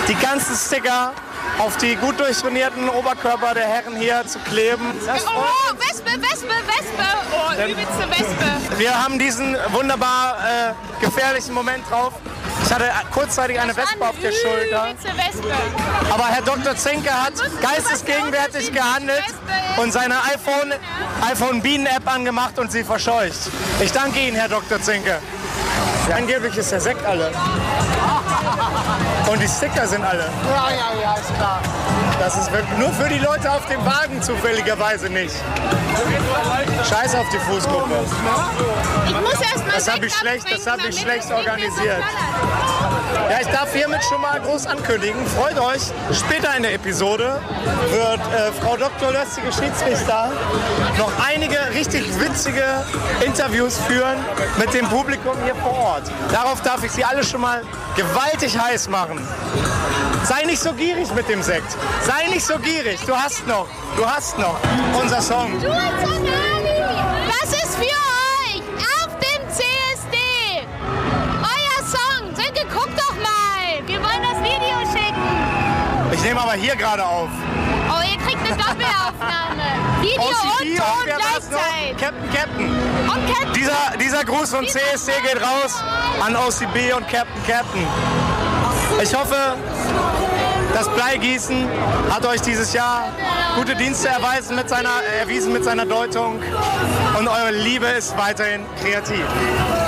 die 0.08 0.16
ganzen 0.16 0.56
Sticker 0.56 1.14
auf 1.60 1.78
die 1.78 1.96
gut 1.96 2.20
durchtrainierten 2.20 2.90
Oberkörper 2.90 3.54
der 3.54 3.68
Herren 3.68 3.96
hier 3.96 4.26
zu 4.26 4.40
kleben. 4.40 4.86
Das 5.06 5.24
Oh, 5.26 5.30
oh, 5.38 5.74
Wespe, 5.80 6.12
Wespe, 6.22 6.48
Wespe. 6.68 7.06
Oh, 7.32 7.54
übelste 7.54 8.10
Wespe. 8.10 8.80
Wir 8.80 9.04
haben 9.04 9.20
diesen 9.20 9.56
wunderbar 9.72 10.38
äh, 10.40 11.04
gefährlichen 11.04 11.54
Moment 11.54 11.90
drauf. 11.90 12.14
Ich 12.64 12.74
hatte 12.74 12.86
kurzzeitig 13.12 13.60
eine 13.60 13.76
Wespe 13.76 14.08
auf 14.08 14.16
der 14.22 14.32
Schulter. 14.32 14.88
Aber 16.12 16.26
Herr 16.28 16.42
Dr. 16.42 16.76
Zinke 16.76 17.12
hat 17.12 17.34
geistesgegenwärtig 17.62 18.72
gehandelt 18.72 19.24
und 19.78 19.92
seine 19.92 20.16
iPhone, 20.24 20.74
iPhone 21.30 21.62
Bienen-App 21.62 22.08
angemacht 22.08 22.58
und 22.60 22.72
sie 22.72 22.84
verscheucht. 22.84 23.52
Ich 23.80 23.92
danke 23.92 24.20
Ihnen, 24.20 24.36
Herr 24.36 24.50
Dr. 24.50 24.82
Zinke. 24.82 25.20
Angeblich 26.16 26.58
ist 26.58 26.72
der 26.72 26.82
Sekt 26.82 27.06
alle. 27.06 27.32
Und 29.30 29.42
die 29.42 29.48
Sticker 29.48 29.88
sind 29.88 30.04
alle. 30.04 30.30
Ja, 30.50 30.70
ja, 30.70 31.02
ja, 31.02 31.14
ist 31.16 31.36
klar. 31.36 31.62
Das 32.24 32.38
ist 32.38 32.50
wirklich 32.54 32.78
nur 32.80 32.90
für 32.94 33.10
die 33.10 33.20
Leute 33.20 33.52
auf 33.52 33.66
dem 33.66 33.86
Wagen 33.86 34.22
zufälligerweise 34.22 35.10
nicht. 35.10 35.36
Scheiß 36.90 37.16
auf 37.16 37.26
die 37.34 37.38
Fußgruppe. 37.38 37.96
Ich 39.08 39.14
muss 39.20 39.34
erst 39.42 39.68
mal 39.68 39.74
Das 39.76 39.88
hab 39.92 40.02
ich 40.02 40.14
schlecht- 40.16 40.46
das 40.50 40.66
abtrinken, 40.66 40.84
hab 40.86 40.90
ich 40.90 41.02
schlecht 41.02 41.32
organisiert. 41.34 42.02
Ja, 43.30 43.42
ich 43.42 43.48
darf 43.48 43.74
hiermit 43.74 44.02
schon 44.06 44.22
mal 44.22 44.40
groß 44.40 44.68
ankündigen. 44.68 45.20
Freut 45.28 45.60
euch, 45.60 45.82
später 46.14 46.56
in 46.56 46.64
der 46.64 46.74
Episode 46.76 47.42
wird 47.92 48.20
äh, 48.20 48.52
Frau 48.62 48.78
Dr. 48.78 49.12
Lössige 49.12 49.52
Schiedsrichter 49.52 50.32
noch 50.98 51.12
einige 51.28 51.58
richtig 51.74 52.04
witzige 52.22 52.64
Interviews 53.26 53.78
führen 53.80 54.16
mit 54.58 54.74
dem 54.74 54.88
Publikum 54.88 55.36
hier 55.44 55.56
vor 55.56 55.78
Ort. 55.78 56.04
Darauf 56.32 56.62
darf 56.62 56.84
ich 56.86 56.92
Sie 56.92 57.04
alle 57.04 57.24
schon 57.26 57.42
mal 57.42 57.64
gewaltig 57.98 58.58
heiß 58.58 58.88
machen. 58.88 59.20
Sei 60.24 60.44
nicht 60.46 60.62
so 60.62 60.72
gierig 60.74 61.14
mit 61.14 61.28
dem 61.28 61.42
Sekt. 61.44 61.70
Sei 62.02 62.28
nicht 62.28 62.46
so 62.46 62.58
gierig. 62.58 63.00
Du 63.06 63.16
hast 63.16 63.46
noch. 63.46 63.68
Du 63.98 64.06
hast 64.10 64.38
noch. 64.40 64.58
Unser 65.02 65.22
Song. 65.22 65.52
Das 65.62 67.50
ist 67.52 67.76
für 67.76 67.84
euch 67.84 68.64
auf 69.02 69.10
dem 69.20 69.50
CSD. 69.50 70.18
Euer 71.42 71.86
Song. 71.86 72.34
Sönke, 72.36 72.66
guck 72.74 72.90
doch 72.96 73.16
mal. 73.16 73.86
Wir 73.86 74.00
wollen 74.02 74.24
das 74.24 74.40
Video 74.40 74.80
schicken. 74.94 76.14
Ich 76.14 76.24
nehme 76.24 76.40
aber 76.42 76.54
hier 76.54 76.76
gerade 76.78 77.06
auf. 77.06 77.30
Oh, 77.90 78.02
ihr 78.10 78.18
kriegt 78.26 78.40
eine 78.46 78.56
Doppelaufnahme. 78.56 79.64
Video 80.02 80.22
und 80.22 80.32
OCD 80.32 80.78
Ton 80.78 80.86
und 81.02 81.08
noch? 81.10 81.18
gleichzeitig. 81.20 81.98
Captain 82.00 82.34
Captain. 82.34 82.70
Und 82.70 83.28
Captain. 83.28 83.54
Dieser, 83.54 83.98
dieser 84.00 84.24
Gruß 84.24 84.50
von 84.52 84.66
CSC 84.68 85.12
geht 85.22 85.42
raus 85.42 85.84
an 86.26 86.36
OCB 86.36 86.96
und 86.96 87.08
Captain 87.10 87.44
Captain. 87.46 87.86
Ich 89.02 89.14
hoffe, 89.14 89.36
Bleigießen 90.96 91.68
hat 92.10 92.26
euch 92.26 92.42
dieses 92.42 92.74
Jahr 92.74 93.10
gute 93.56 93.76
Dienste 93.76 94.10
erweisen 94.10 94.56
mit 94.56 94.70
seiner, 94.70 95.04
erwiesen 95.20 95.54
mit 95.54 95.64
seiner 95.64 95.86
Deutung 95.86 96.42
und 97.18 97.28
eure 97.28 97.52
Liebe 97.52 97.88
ist 97.88 98.18
weiterhin 98.18 98.66
kreativ. 98.82 99.26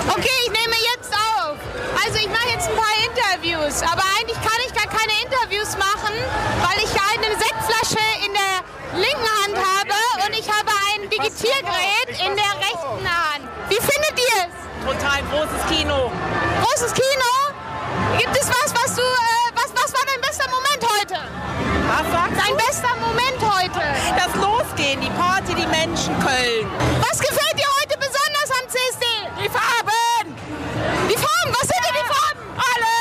Okay, 0.09 0.37
ich 0.43 0.51
nehme 0.51 0.75
jetzt 0.95 1.13
auf. 1.13 1.57
Also 2.05 2.17
ich 2.19 2.27
mache 2.29 2.49
jetzt 2.49 2.69
ein 2.69 2.75
paar 2.75 2.95
Interviews, 3.05 3.81
aber 3.81 4.03
eigentlich 4.19 4.39
kann 4.41 4.59
ich 4.65 4.73
gar 4.73 4.87
keine 4.87 5.13
Interviews 5.23 5.77
machen, 5.77 6.13
weil 6.61 6.77
ich 6.83 6.91
eine 6.91 7.33
Sektflasche 7.37 8.03
in 8.25 8.33
der 8.33 8.99
linken 8.99 9.29
Hand 9.43 9.57
habe 9.57 10.25
und 10.25 10.33
ich 10.37 10.47
habe 10.49 10.69
ein 10.93 11.09
Digitiergerät 11.09 12.09
in 12.09 12.35
der 12.35 12.51
rechten 12.59 13.05
Hand. 13.05 13.43
Wie 13.69 13.75
findet 13.75 14.15
ihr 14.17 14.45
es? 14.45 14.53
Total 14.85 15.21
großes 15.31 15.61
Kino. 15.69 16.11
Großes 16.61 16.93
Kino? 16.93 17.31
Gibt 18.17 18.37
es 18.37 18.47
was, 18.47 18.73
was 18.73 18.95
du, 18.95 19.01
äh, 19.01 19.51
was, 19.55 19.71
was 19.73 19.93
war 19.93 20.05
dein 20.05 20.21
bester 20.21 20.45
Moment 20.49 20.81
heute? 20.83 20.94
Was 21.19 22.11
sagst 22.11 22.35
Dein 22.41 22.57
bester 22.57 22.95
Moment 22.99 23.39
heute? 23.41 23.79
du? 23.79 24.15
Das 24.15 24.35
Losgehen, 24.41 24.99
die 25.01 25.09
Party, 25.11 25.53
die 25.55 25.67
Menschen, 25.67 26.13
Köln. 26.19 26.67
Was 26.99 27.19
gefällt 27.19 27.55
dir 27.57 27.67
heute 27.81 27.97
besonders 27.97 28.49
am 28.51 28.67
CSD? 28.67 29.05
Die 29.43 29.49
Farben! 29.49 30.35
Die 31.09 31.15
Farben, 31.17 31.51
was 31.53 31.67
sind 31.67 31.81
denn 31.85 31.95
die 31.95 32.07
Farben? 32.13 32.41
Alle! 32.57 32.95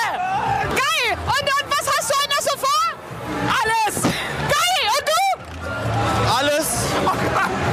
Geil! 0.76 1.18
Und, 1.26 1.42
und 1.42 1.70
was 1.70 1.86
hast 1.96 2.10
du 2.10 2.14
noch 2.28 2.40
so 2.40 2.58
vor? 2.58 2.84
Alles! 3.62 4.02
Geil! 4.02 4.84
Und 4.98 5.04
du? 5.08 6.36
Alles 6.38 6.66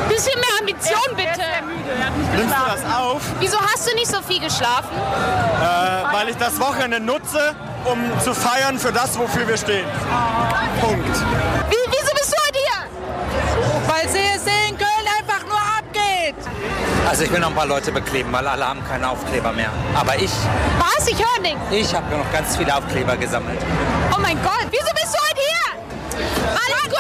Bisschen 0.10 0.40
mehr 0.40 0.60
Ambition 0.60 1.16
bitte. 1.16 1.48
nimmst 2.36 2.56
du 2.56 2.66
das 2.66 2.96
auf, 2.98 3.22
Wieso 3.40 3.60
hast 3.62 3.88
du 3.90 3.96
nicht 3.96 4.08
so 4.12 4.22
viel 4.22 4.40
geschlafen? 4.40 4.90
äh, 4.98 6.14
weil 6.14 6.30
ich 6.30 6.38
das 6.38 6.60
Wochenende 6.60 7.00
nutze, 7.00 7.56
um 7.86 8.00
zu 8.24 8.34
feiern 8.34 8.78
für 8.78 8.92
das, 8.92 9.18
wofür 9.18 9.48
wir 9.48 9.58
stehen. 9.58 9.86
Punkt. 10.80 11.16
Wie, 11.70 11.76
wieso 11.88 12.14
bist 12.14 12.34
du 12.34 12.38
heute 12.48 12.60
hier? 12.60 13.88
Weil 13.88 14.08
CSD 14.08 14.50
in 14.70 14.78
Köln 14.78 15.08
einfach 15.20 15.46
nur 15.48 15.58
abgeht. 15.60 16.36
Also 17.10 17.24
ich 17.24 17.32
will 17.32 17.40
noch 17.40 17.50
ein 17.50 17.56
paar 17.56 17.66
Leute 17.66 17.92
bekleben, 17.92 18.32
weil 18.32 18.48
alle 18.48 18.68
haben 18.68 18.84
keine 18.88 19.10
Aufkleber 19.10 19.52
mehr. 19.52 19.72
Aber 19.96 20.16
ich, 20.16 20.32
Was? 20.80 21.08
Ich 21.08 21.18
höre 21.18 21.42
nichts. 21.42 21.60
ich 21.72 21.94
habe 21.94 22.16
noch 22.16 22.32
ganz 22.32 22.56
viele 22.56 22.76
Aufkleber 22.76 23.18
gesammelt. 23.18 23.60
Oh 24.16 24.20
mein 24.22 24.42
Gott. 24.44 24.68
Wieso 24.70 24.92
bist 24.94 25.14
du 25.14 25.20
heute 25.30 25.42
hier? 25.42 26.22
Weil 26.54 26.76
ich 26.86 26.92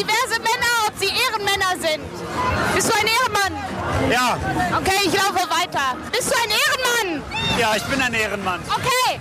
diverse 0.00 0.38
Männer, 0.40 0.72
ob 0.88 0.94
sie 0.98 1.08
Ehrenmänner 1.12 1.72
sind. 1.80 2.02
Bist 2.74 2.88
du 2.88 2.94
ein 2.94 3.06
Ehrenmann? 3.06 3.52
Ja, 4.10 4.36
Okay, 4.78 4.98
ich 5.04 5.12
laufe 5.12 5.44
weiter. 5.50 5.96
Bist 6.12 6.30
du 6.30 6.34
ein 6.36 6.50
Ehrenmann? 6.50 7.22
ja, 7.58 7.76
ich 7.76 7.82
bin 7.84 8.00
ein 8.00 8.14
Ehrenmann. 8.14 8.60
Okay. 8.68 9.20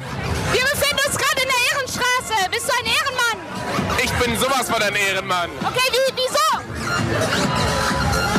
Wir 0.52 0.62
befinden 0.64 1.00
uns 1.06 1.18
gerade 1.18 1.42
in 1.44 1.50
der 1.50 1.62
Ehrenstraße. 1.72 2.50
Bist 2.52 2.68
du 2.68 2.74
ein 2.80 2.86
Ehrenmann? 2.86 3.38
Ich 4.04 4.12
bin 4.14 4.40
sowas 4.40 4.70
von 4.70 4.82
ein 4.82 4.96
Ehrenmann, 4.96 5.50
Okay, 5.62 5.88
wie, 5.92 6.14
wieso? 6.16 6.48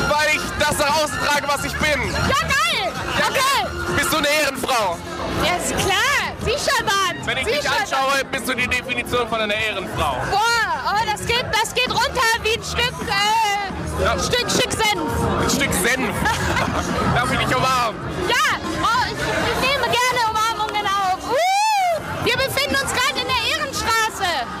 weil 0.09 0.29
ich 0.35 0.41
das 0.59 0.77
nach 0.77 1.03
außen 1.03 1.17
trage, 1.25 1.47
was 1.47 1.63
ich 1.63 1.73
bin. 1.77 2.11
Ja, 2.11 2.41
geil. 2.47 2.91
Okay. 3.29 3.95
Bist 3.97 4.11
du 4.11 4.17
eine 4.17 4.27
Ehrenfrau? 4.29 4.97
Ja, 5.45 5.55
ist 5.55 5.75
klar. 5.85 6.33
Sichermann. 6.43 7.00
Wenn 7.25 7.37
ich 7.37 7.45
dich 7.45 7.69
anschaue, 7.69 8.23
bist 8.31 8.47
du 8.47 8.53
die 8.53 8.67
Definition 8.67 9.27
von 9.27 9.39
einer 9.41 9.53
Ehrenfrau. 9.53 10.17
Boah, 10.31 10.39
oh, 10.87 11.05
das 11.11 11.25
geht, 11.25 11.45
das 11.51 11.73
geht 11.73 11.89
runter 11.89 12.29
wie 12.43 12.57
ein 12.57 12.63
Stück, 12.63 12.95
äh, 13.07 14.03
Ja. 14.03 14.13
ein 14.13 14.19
Stück, 14.19 14.49
Stück 14.49 14.71
Senf. 14.71 15.11
Ein 15.41 15.49
Stück 15.49 15.73
Senf. 15.73 16.15
Darf 17.15 17.31
ich 17.31 17.39
dich 17.39 17.55
umarmen? 17.55 18.01
Ja, 18.27 18.57
oh, 18.81 19.05
ich, 19.05 19.11
ich 19.13 19.69
nehme 19.69 19.85
gerne 19.85 20.29
Umarmungen 20.29 20.85
auf. 20.85 21.23
Uh, 21.23 22.25
wir 22.25 22.37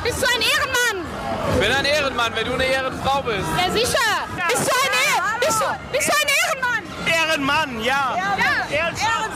Bist 0.03 0.23
du 0.23 0.25
ein 0.25 0.41
Ehrenmann? 0.41 1.05
Ich 1.53 1.61
bin 1.61 1.71
ein 1.71 1.85
Ehrenmann, 1.85 2.35
wenn 2.35 2.45
du 2.45 2.53
eine 2.53 2.65
Ehrenfrau 2.65 3.21
bist. 3.21 3.45
Ja, 3.55 3.71
sicher. 3.71 4.09
Bist 4.47 4.67
du 4.67 4.73
ein, 4.73 4.91
eh 4.91 5.45
bist 5.45 5.61
du, 5.61 5.65
bist 5.91 6.09
du 6.09 6.13
ein 6.13 6.27
Ehrenmann? 6.41 6.83
Ehrenmann, 7.07 7.81
ja. 7.83 8.15
Ja. 8.17 8.67
Ehrenmann. 8.69 9.30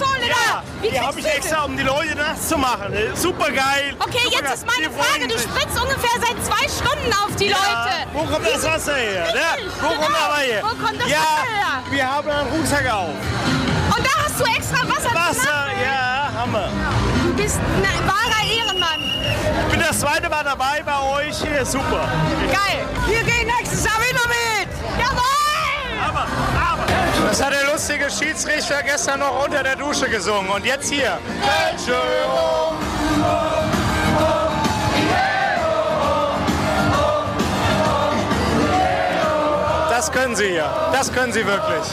Wasserpistole 0.00 0.26
Ja, 0.28 0.34
da. 0.52 0.62
Wie 0.82 0.90
die 0.90 1.00
habe 1.00 1.20
ich 1.20 1.26
extra, 1.26 1.64
um 1.64 1.76
die 1.76 1.82
Leute 1.82 2.14
nass 2.16 2.48
zu 2.48 2.58
machen. 2.58 2.92
Super 3.14 3.50
geil. 3.50 3.96
Okay, 3.98 4.28
jetzt 4.30 4.54
ist 4.54 4.66
meine 4.66 4.90
Frage. 4.92 5.26
Du 5.28 5.38
spritzt 5.38 5.80
ungefähr 5.80 6.20
seit 6.20 6.44
zwei 6.44 6.68
Stunden 6.68 7.12
auf 7.12 7.34
die 7.36 7.48
Leute. 7.48 7.92
Wo 8.12 8.20
kommt 8.24 8.46
das 8.46 8.62
Wasser 8.64 8.94
her? 8.94 9.26
Ja, 9.34 9.56
wo 9.80 9.88
kommt 9.88 10.06
Genau. 10.06 10.18
aber 10.26 10.36
her? 10.38 10.62
Wo 10.62 10.84
kommt 10.86 11.00
das 11.00 11.08
ja, 11.10 11.16
Wasser 11.18 11.56
her? 11.56 11.82
wir 11.90 12.10
haben 12.14 12.30
einen 12.30 12.48
Rucksack 12.50 12.92
auf. 12.92 13.08
Und 13.96 14.04
da 14.06 14.10
hast 14.24 14.40
du 14.40 14.44
extra 14.44 14.78
Wasser 14.88 15.14
Wasser, 15.14 15.66
ja, 15.82 16.30
Hammer. 16.38 16.68
Du 17.24 17.34
bist 17.34 17.56
ein 17.58 18.06
wahrer 18.06 18.44
Ehrenmann. 18.50 19.00
Ich 19.66 19.72
bin 19.72 19.80
das 19.80 20.00
zweite 20.00 20.28
Mal 20.28 20.44
dabei 20.44 20.82
bei 20.84 21.26
euch. 21.26 21.36
Hier, 21.38 21.64
super. 21.64 22.08
Geil. 22.50 22.84
Wir 23.06 23.22
gehen 23.22 23.46
nächstes 23.58 23.84
Jahr 23.84 23.96
wieder 23.98 24.26
mit. 24.28 24.68
Jawohl. 24.98 26.08
Aber, 26.08 26.26
Das 27.36 27.44
hat 27.44 27.52
der 27.52 27.70
lustige 27.70 28.10
Schiedsrichter 28.10 28.82
gestern 28.82 29.20
noch 29.20 29.44
unter 29.44 29.62
der 29.62 29.76
Dusche 29.76 30.08
gesungen. 30.08 30.50
Und 30.50 30.64
jetzt 30.64 30.90
hier. 30.90 31.18
Entschuldigung. 31.70 32.85
Können 40.16 40.34
Sie 40.34 40.48
hier. 40.48 40.70
Das 40.92 41.12
können 41.12 41.32
Sie 41.32 41.44
wirklich. 41.44 41.84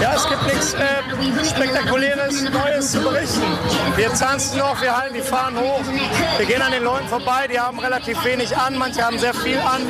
Ja, 0.00 0.14
es 0.16 0.26
gibt 0.28 0.42
nichts 0.46 0.74
äh, 0.74 1.44
Spektakuläres, 1.44 2.42
Neues 2.50 2.92
zu 2.92 3.00
berichten. 3.00 3.42
Wir 3.96 4.12
tanzen 4.14 4.58
noch, 4.58 4.80
wir 4.80 4.96
halten 4.96 5.14
die 5.14 5.20
Fahnen 5.20 5.58
hoch. 5.58 5.82
Wir 6.38 6.46
gehen 6.46 6.62
an 6.62 6.72
den 6.72 6.82
Leuten 6.84 7.06
vorbei, 7.08 7.48
die 7.48 7.60
haben 7.60 7.78
relativ 7.78 8.24
wenig 8.24 8.56
an. 8.56 8.78
Manche 8.78 9.04
haben 9.04 9.18
sehr 9.18 9.34
viel 9.34 9.58
an. 9.58 9.82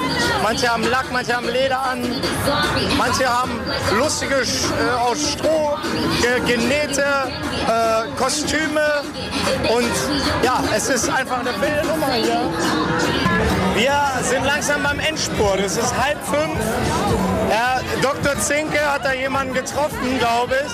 Manche 0.43 0.69
haben 0.69 0.83
Lack, 0.91 1.12
manche 1.12 1.37
haben 1.37 1.49
Leder 1.49 1.81
an. 1.81 2.03
Manche 2.99 3.29
haben 3.29 3.53
lustige 3.97 4.35
äh, 4.35 5.09
aus 5.09 5.33
Stroh 5.33 5.79
ge 6.23 6.41
genähte 6.57 7.05
äh, 7.05 8.09
Kostüme. 8.17 9.03
Und 9.69 9.93
ja, 10.43 10.61
es 10.75 10.89
ist 10.89 11.09
einfach 11.09 11.39
eine 11.39 11.53
wilde 11.61 11.87
Nummer 11.87 12.12
hier. 12.15 12.41
Wir 13.77 14.23
sind 14.23 14.45
langsam 14.45 14.83
beim 14.83 14.99
Endspurt. 14.99 15.61
Es 15.61 15.77
ist 15.77 15.95
halb 15.97 16.19
fünf. 16.27 16.59
Herr 17.50 17.80
Dr. 18.00 18.38
Zinke 18.38 18.78
hat 18.80 19.04
da 19.04 19.12
jemanden 19.12 19.52
getroffen, 19.54 20.19
glaube 20.21 20.54
ich. 20.64 20.73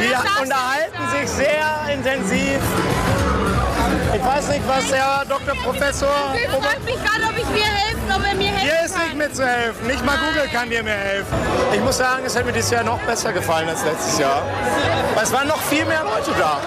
Die 0.00 0.40
unterhalten 0.42 1.02
sich 1.14 1.28
sehr 1.28 1.94
intensiv. 1.94 2.58
Ich 4.14 4.24
weiß 4.24 4.48
nicht, 4.48 4.66
was 4.66 4.88
der 4.88 5.24
Dr. 5.28 5.54
Professor. 5.62 6.34
Ich 6.34 6.48
frage 6.48 6.80
mich 6.84 6.94
gerade, 6.94 7.24
ob 7.28 7.36
ich 7.38 7.46
mir 7.48 7.64
helfen, 7.66 7.89
ob 8.10 8.24
er 8.24 8.34
mir 8.34 8.48
helfen 8.48 8.60
Hier 8.60 8.84
ist 8.84 8.98
nicht 8.98 9.14
mitzuhelfen. 9.16 9.86
Nicht 9.86 10.04
mal 10.04 10.16
Google 10.18 10.48
kann 10.52 10.70
dir 10.70 10.82
mehr 10.82 10.96
helfen. 10.96 11.34
Ich 11.72 11.80
muss 11.80 11.98
sagen, 11.98 12.22
es 12.24 12.34
hätte 12.34 12.46
mir 12.46 12.52
dieses 12.52 12.70
Jahr 12.70 12.84
noch 12.84 12.98
besser 13.00 13.32
gefallen 13.32 13.68
als 13.68 13.84
letztes 13.84 14.18
Jahr. 14.18 14.42
Weil 15.14 15.24
es 15.24 15.32
waren 15.32 15.48
noch 15.48 15.60
viel 15.62 15.84
mehr 15.84 16.02
Leute 16.02 16.32
da. 16.38 16.58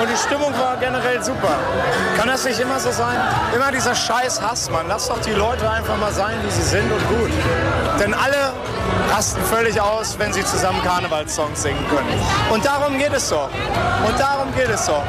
Und 0.00 0.08
die 0.08 0.16
Stimmung 0.16 0.52
war 0.58 0.76
generell 0.76 1.22
super. 1.22 1.56
Kann 2.16 2.28
das 2.28 2.44
nicht 2.44 2.60
immer 2.60 2.78
so 2.78 2.90
sein? 2.90 3.16
Immer 3.54 3.72
dieser 3.72 3.94
scheiß 3.94 4.40
Hass, 4.40 4.70
Mann. 4.70 4.86
Lass 4.88 5.08
doch 5.08 5.20
die 5.20 5.32
Leute 5.32 5.68
einfach 5.68 5.96
mal 5.96 6.12
sein, 6.12 6.36
wie 6.44 6.50
sie 6.50 6.62
sind 6.62 6.90
und 6.90 7.08
gut. 7.08 7.30
Denn 7.98 8.14
alle 8.14 8.52
rasten 9.10 9.42
völlig 9.44 9.80
aus, 9.80 10.18
wenn 10.18 10.32
sie 10.32 10.44
zusammen 10.44 10.82
Karnevalssongs 10.84 11.62
singen 11.62 11.84
können. 11.88 12.08
Und 12.50 12.64
darum 12.64 12.98
geht 12.98 13.12
es 13.12 13.28
doch. 13.30 13.48
Und 14.06 14.18
darum 14.18 14.54
geht 14.54 14.68
es 14.68 14.86
doch. 14.86 15.02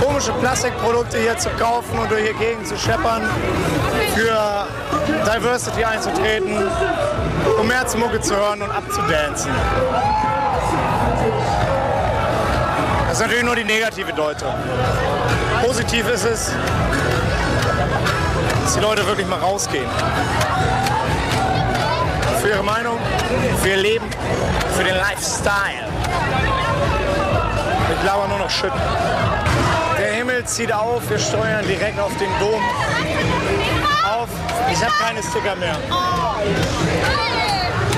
Komische 0.00 0.32
Plastikprodukte 0.32 1.18
hier 1.18 1.36
zu 1.38 1.48
kaufen 1.50 1.98
und 1.98 2.10
durch 2.10 2.28
die 2.28 2.34
Gegend 2.34 2.66
zu 2.66 2.76
scheppern, 2.76 3.22
für 4.16 4.66
Diversity 5.26 5.84
einzutreten, 5.84 6.56
um 7.60 7.66
Märzmucke 7.66 8.18
zu 8.20 8.34
hören 8.34 8.62
und 8.62 8.70
abzudancen. 8.70 9.50
Das 13.06 13.12
ist 13.12 13.20
natürlich 13.20 13.44
nur 13.44 13.56
die 13.56 13.64
negative 13.64 14.12
Deutung. 14.14 14.54
Positiv 15.62 16.08
ist 16.08 16.24
es, 16.24 16.50
dass 18.64 18.74
die 18.74 18.80
Leute 18.80 19.06
wirklich 19.06 19.26
mal 19.26 19.38
rausgehen. 19.38 19.88
Für 22.40 22.48
ihre 22.48 22.62
Meinung, 22.62 22.98
für 23.62 23.68
ihr 23.68 23.76
Leben, 23.76 24.06
für 24.76 24.84
den 24.84 24.96
Lifestyle. 24.96 25.84
Ich 27.98 28.06
laber 28.06 28.28
nur 28.28 28.38
noch 28.38 28.50
Shit. 28.50 28.72
Der 29.98 30.12
Himmel 30.12 30.44
zieht 30.44 30.72
auf, 30.72 31.08
wir 31.08 31.18
steuern 31.18 31.66
direkt 31.66 31.98
auf 31.98 32.12
den 32.18 32.30
Dom. 32.38 32.62
Auf. 34.06 34.28
Ich 34.72 34.80
habe 34.82 34.92
keine 35.00 35.20
Sticker 35.20 35.56
mehr. 35.56 35.76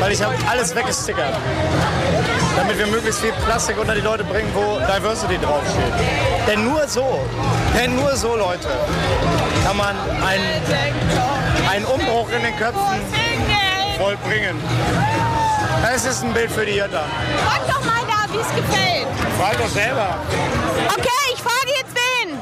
Weil 0.01 0.13
ich 0.13 0.23
habe 0.23 0.35
alles 0.49 0.75
weggestickert. 0.75 1.35
Damit 2.57 2.79
wir 2.79 2.87
möglichst 2.87 3.21
viel 3.21 3.33
Plastik 3.45 3.79
unter 3.79 3.95
die 3.95 4.01
Leute 4.01 4.25
bringen, 4.25 4.51
wo 4.55 4.79
Diversity 4.79 5.39
draufsteht. 5.39 5.93
Denn 6.47 6.65
nur 6.65 6.89
so, 6.89 7.21
denn 7.77 7.95
nur 7.95 8.17
so, 8.17 8.37
Leute, 8.37 8.69
kann 9.67 9.77
man 9.77 9.97
einen, 10.27 10.63
einen 11.71 11.85
Umbruch 11.85 12.31
in 12.31 12.43
den 12.43 12.57
Köpfen 12.57 13.01
vollbringen. 13.99 14.57
Es 15.95 16.05
ist 16.07 16.25
ein 16.25 16.33
Bild 16.33 16.51
für 16.51 16.65
die 16.65 16.77
Jutta. 16.77 17.05
Frag 17.45 17.67
doch 17.67 17.85
mal 17.85 18.03
da, 18.07 18.33
wie 18.33 18.39
es 18.39 18.49
gefällt. 18.49 19.07
Frag 19.39 19.59
doch 19.59 19.69
selber. 19.69 20.15
Okay, 20.97 21.35
ich 21.35 21.43
frage 21.43 21.69
jetzt 21.77 21.95
den. 21.97 22.39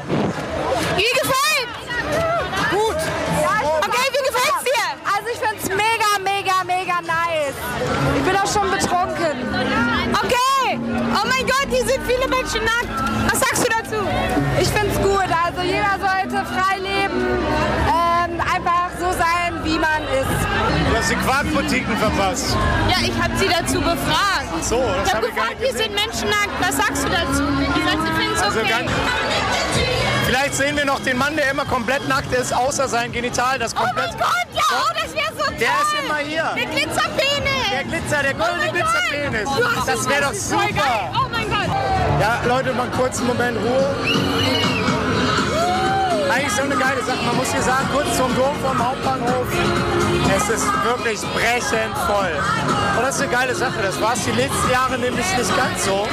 Wie 0.96 1.20
gefällt's? 1.20 1.45
Bin 8.26 8.36
auch 8.36 8.46
schon 8.52 8.70
betrunken. 8.70 9.36
Okay. 10.22 10.78
Oh 11.14 11.26
mein 11.28 11.46
Gott, 11.46 11.68
hier 11.70 11.84
sind 11.86 12.00
viele 12.06 12.28
Menschen 12.28 12.60
nackt. 12.64 13.30
Was 13.30 13.40
sagst 13.40 13.64
du 13.64 13.68
dazu? 13.70 14.02
Ich 14.60 14.68
find's 14.68 14.96
gut. 15.00 15.26
Also 15.44 15.62
jeder 15.62 15.94
sollte 16.00 16.44
frei 16.46 16.78
leben, 16.78 17.38
ähm, 17.88 18.40
einfach 18.40 18.90
so 18.98 19.06
sein, 19.12 19.54
wie 19.64 19.78
man 19.78 20.02
ist. 20.20 20.90
Du 20.90 20.96
hast 20.96 21.10
die 21.10 21.16
Quarkboutiquen 21.16 21.96
verpasst. 21.98 22.56
Ja, 22.88 22.96
ich 23.02 23.14
habe 23.22 23.36
sie 23.36 23.48
dazu 23.48 23.80
befragt. 23.80 24.50
So, 24.62 24.82
das 24.82 25.08
Ich 25.08 25.14
habe 25.14 25.26
ich 25.28 25.34
gar 25.34 25.46
gefragt, 25.48 25.56
hier 25.60 25.72
sind 25.76 25.94
Menschen 25.94 26.28
nackt. 26.28 26.54
Was 26.60 26.76
sagst 26.76 27.04
du 27.04 27.08
dazu? 27.08 27.42
Die 27.76 27.82
sagt, 27.82 28.02
sie 28.06 28.12
finden's 28.20 28.42
Also 28.42 28.60
okay. 28.60 28.68
ganz- 28.68 28.90
Vielleicht 30.26 30.54
sehen 30.54 30.76
wir 30.76 30.84
noch 30.84 30.98
den 31.00 31.16
Mann, 31.18 31.36
der 31.36 31.50
immer 31.52 31.64
komplett 31.64 32.06
nackt 32.08 32.32
ist, 32.34 32.52
außer 32.52 32.88
sein 32.88 33.12
Genital, 33.12 33.58
das 33.60 33.72
Oh 33.74 33.78
komplett... 33.80 34.10
mein 34.10 34.18
Gott, 34.18 34.46
ja, 34.52 34.62
oh, 34.72 34.92
das 35.00 35.14
wäre 35.14 35.32
so 35.38 35.44
toll. 35.44 35.54
Der 35.60 35.68
ist 35.68 35.94
immer 36.04 36.16
hier. 36.18 36.50
Der 36.56 36.66
Glitzerpenis. 36.66 37.70
Der 37.70 37.84
Glitzer, 37.84 38.22
der 38.22 38.34
goldene 38.34 38.66
Oh 38.68 38.72
Glitzerpenis. 38.72 39.44
Gott. 39.44 39.86
Das 39.86 40.08
wäre 40.08 40.22
doch 40.22 40.34
super. 40.34 40.64
geil. 40.64 41.10
Oh 41.14 41.28
mein 41.30 41.48
Gott. 41.48 41.68
Ja, 42.20 42.40
Leute, 42.46 42.72
mal 42.72 42.88
kurz 42.96 43.18
einen 43.18 43.28
Moment 43.28 43.56
Ruhe. 43.58 43.94
Eigentlich 46.32 46.52
so 46.52 46.62
eine 46.62 46.76
geile 46.76 47.02
Sache. 47.04 47.22
Man 47.24 47.36
muss 47.36 47.52
hier 47.52 47.62
sagen, 47.62 47.88
kurz 47.92 48.16
zum 48.16 48.34
Dom 48.34 48.56
vom 48.62 48.84
Hauptbahnhof. 48.84 49.46
Es 50.34 50.48
ist 50.48 50.66
wirklich 50.84 51.20
brechend 51.20 51.96
voll. 52.06 52.32
Und 52.96 53.02
das 53.02 53.16
ist 53.16 53.22
eine 53.22 53.30
geile 53.30 53.54
Sache. 53.54 53.80
Das 53.82 54.00
war 54.00 54.14
es 54.14 54.24
die 54.24 54.32
letzten 54.32 54.70
Jahre 54.70 54.98
nämlich 54.98 55.26
nicht 55.36 55.56
ganz 55.56 55.84
so. 55.84 56.06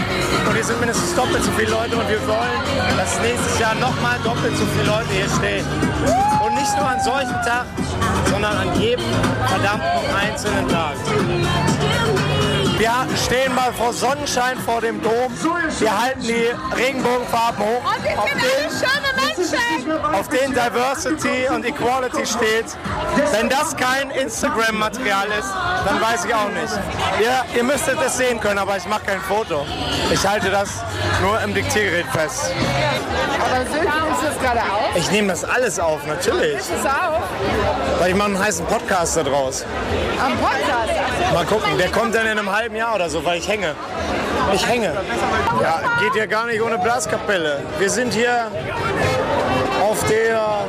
Und 0.47 0.54
hier 0.54 0.63
sind 0.63 0.80
mindestens 0.80 1.15
doppelt 1.15 1.43
so 1.43 1.52
viele 1.52 1.71
Leute. 1.71 1.95
Und 1.95 2.08
wir 2.10 2.26
wollen, 2.28 2.97
dass 2.97 3.19
nächstes 3.21 3.60
Jahr 3.60 3.76
nochmal 3.76 4.19
doppelt 4.23 4.56
so 4.58 4.65
viele 4.76 4.88
Leute 4.88 5.10
hier 5.10 5.30
stehen. 5.38 5.65
Und 6.45 6.56
nicht 6.56 6.78
nur 6.78 6.88
an 6.88 6.99
solchen 7.02 7.41
Tag, 7.45 7.65
sondern 8.30 8.58
an 8.58 8.80
jedem 8.80 9.06
verdammten 9.47 10.15
einzelnen 10.15 10.67
Tag. 10.67 10.95
Wir 12.78 13.08
stehen 13.26 13.54
mal 13.56 13.71
vor 13.73 13.93
Sonnenschein 13.93 14.58
vor 14.60 14.82
dem 14.82 15.02
Dom. 15.02 15.32
Wir 15.80 16.02
halten 16.02 16.21
die 16.21 16.49
Regenbogenfarben 16.76 17.63
hoch, 17.63 17.84
Und 17.86 18.04
wir 18.04 18.12
sind 18.12 18.21
alle 18.21 18.69
schöne 18.69 19.13
Menschen. 19.15 19.23
Auf 20.24 20.30
denen 20.30 20.54
Diversity 20.54 21.48
und 21.54 21.66
Equality 21.66 22.26
steht. 22.26 22.66
Wenn 23.32 23.50
das 23.50 23.76
kein 23.76 24.10
Instagram-Material 24.12 25.28
ist, 25.40 25.50
dann 25.86 26.00
weiß 26.00 26.26
ich 26.26 26.34
auch 26.34 26.50
nicht. 26.50 26.74
Ihr, 27.22 27.58
ihr 27.58 27.64
müsstet 27.64 27.98
es 28.06 28.18
sehen 28.18 28.40
können, 28.40 28.58
aber 28.58 28.78
ich 28.78 28.86
mache 28.88 29.06
kein 29.06 29.20
Foto. 29.20 29.66
Ich 30.12 30.26
halte 30.26 30.50
das 30.50 30.70
nur 31.22 31.42
im 31.42 31.54
Diktiergerät 31.54 32.06
fest. 32.14 32.52
Aber 33.40 33.66
Sönke, 33.66 33.98
nimmst 34.06 34.22
du 34.22 34.28
das 34.28 34.40
gerade 34.40 34.62
auf? 34.62 34.96
Ich 34.96 35.12
nehme 35.12 35.28
das 35.28 35.44
alles 35.44 35.80
auf, 35.80 36.06
natürlich. 36.06 36.56
Ist 36.56 36.72
es 36.72 36.86
auf? 36.86 37.24
Weil 38.00 38.12
ich 38.12 38.16
mache 38.16 38.28
einen 38.28 38.40
heißen 38.40 38.66
Podcast 38.66 39.18
da 39.18 39.24
draus. 39.24 39.66
Am 40.24 40.38
Podcast? 40.38 41.34
Mal 41.34 41.46
gucken, 41.46 41.78
der 41.78 41.92
kommt 41.92 42.16
dann 42.16 42.26
in 42.26 42.38
einem 42.38 42.56
halben 42.56 42.76
Jahr 42.76 42.96
oder 42.96 43.10
so, 43.10 43.26
weil 43.26 43.40
ich 43.40 43.48
hänge. 43.48 43.76
Ich 44.54 44.68
hänge. 44.68 44.94
Ja, 45.62 45.82
geht 46.00 46.16
ja 46.16 46.26
gar 46.26 46.46
nicht 46.46 46.62
ohne 46.62 46.78
Blaskapelle. 46.78 47.62
Wir 47.80 47.90
sind 47.90 48.14
hier 48.14 48.52
der 50.10 50.68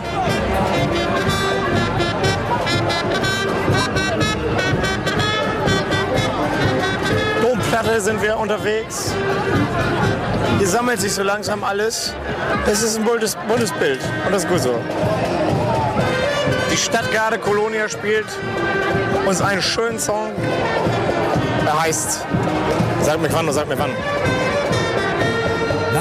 Domplatte 7.43 8.01
sind 8.01 8.23
wir 8.23 8.37
unterwegs. 8.37 9.15
Hier 10.59 10.69
sammelt 10.69 11.01
sich 11.01 11.13
so 11.13 11.23
langsam 11.23 11.65
alles. 11.65 12.15
Es 12.67 12.83
ist 12.83 12.97
ein 12.99 13.05
buntes, 13.05 13.37
buntes 13.49 13.73
Bild 13.73 14.01
und 14.27 14.33
das 14.33 14.45
ist 14.45 14.51
gut 14.51 14.61
so. 14.61 14.81
die 16.71 16.77
Stadt 16.77 17.11
gerade 17.13 17.39
Kolonia 17.39 17.89
spielt 17.89 18.27
uns 19.27 19.41
einen 19.41 19.63
schönen 19.63 19.99
Song. 19.99 20.33
Er 21.67 21.83
heißt, 21.83 22.27
sag 23.03 23.21
mir 23.21 23.33
wann, 23.33 23.53
sag 23.53 23.69
mir 23.69 23.79
wann. 23.79 23.91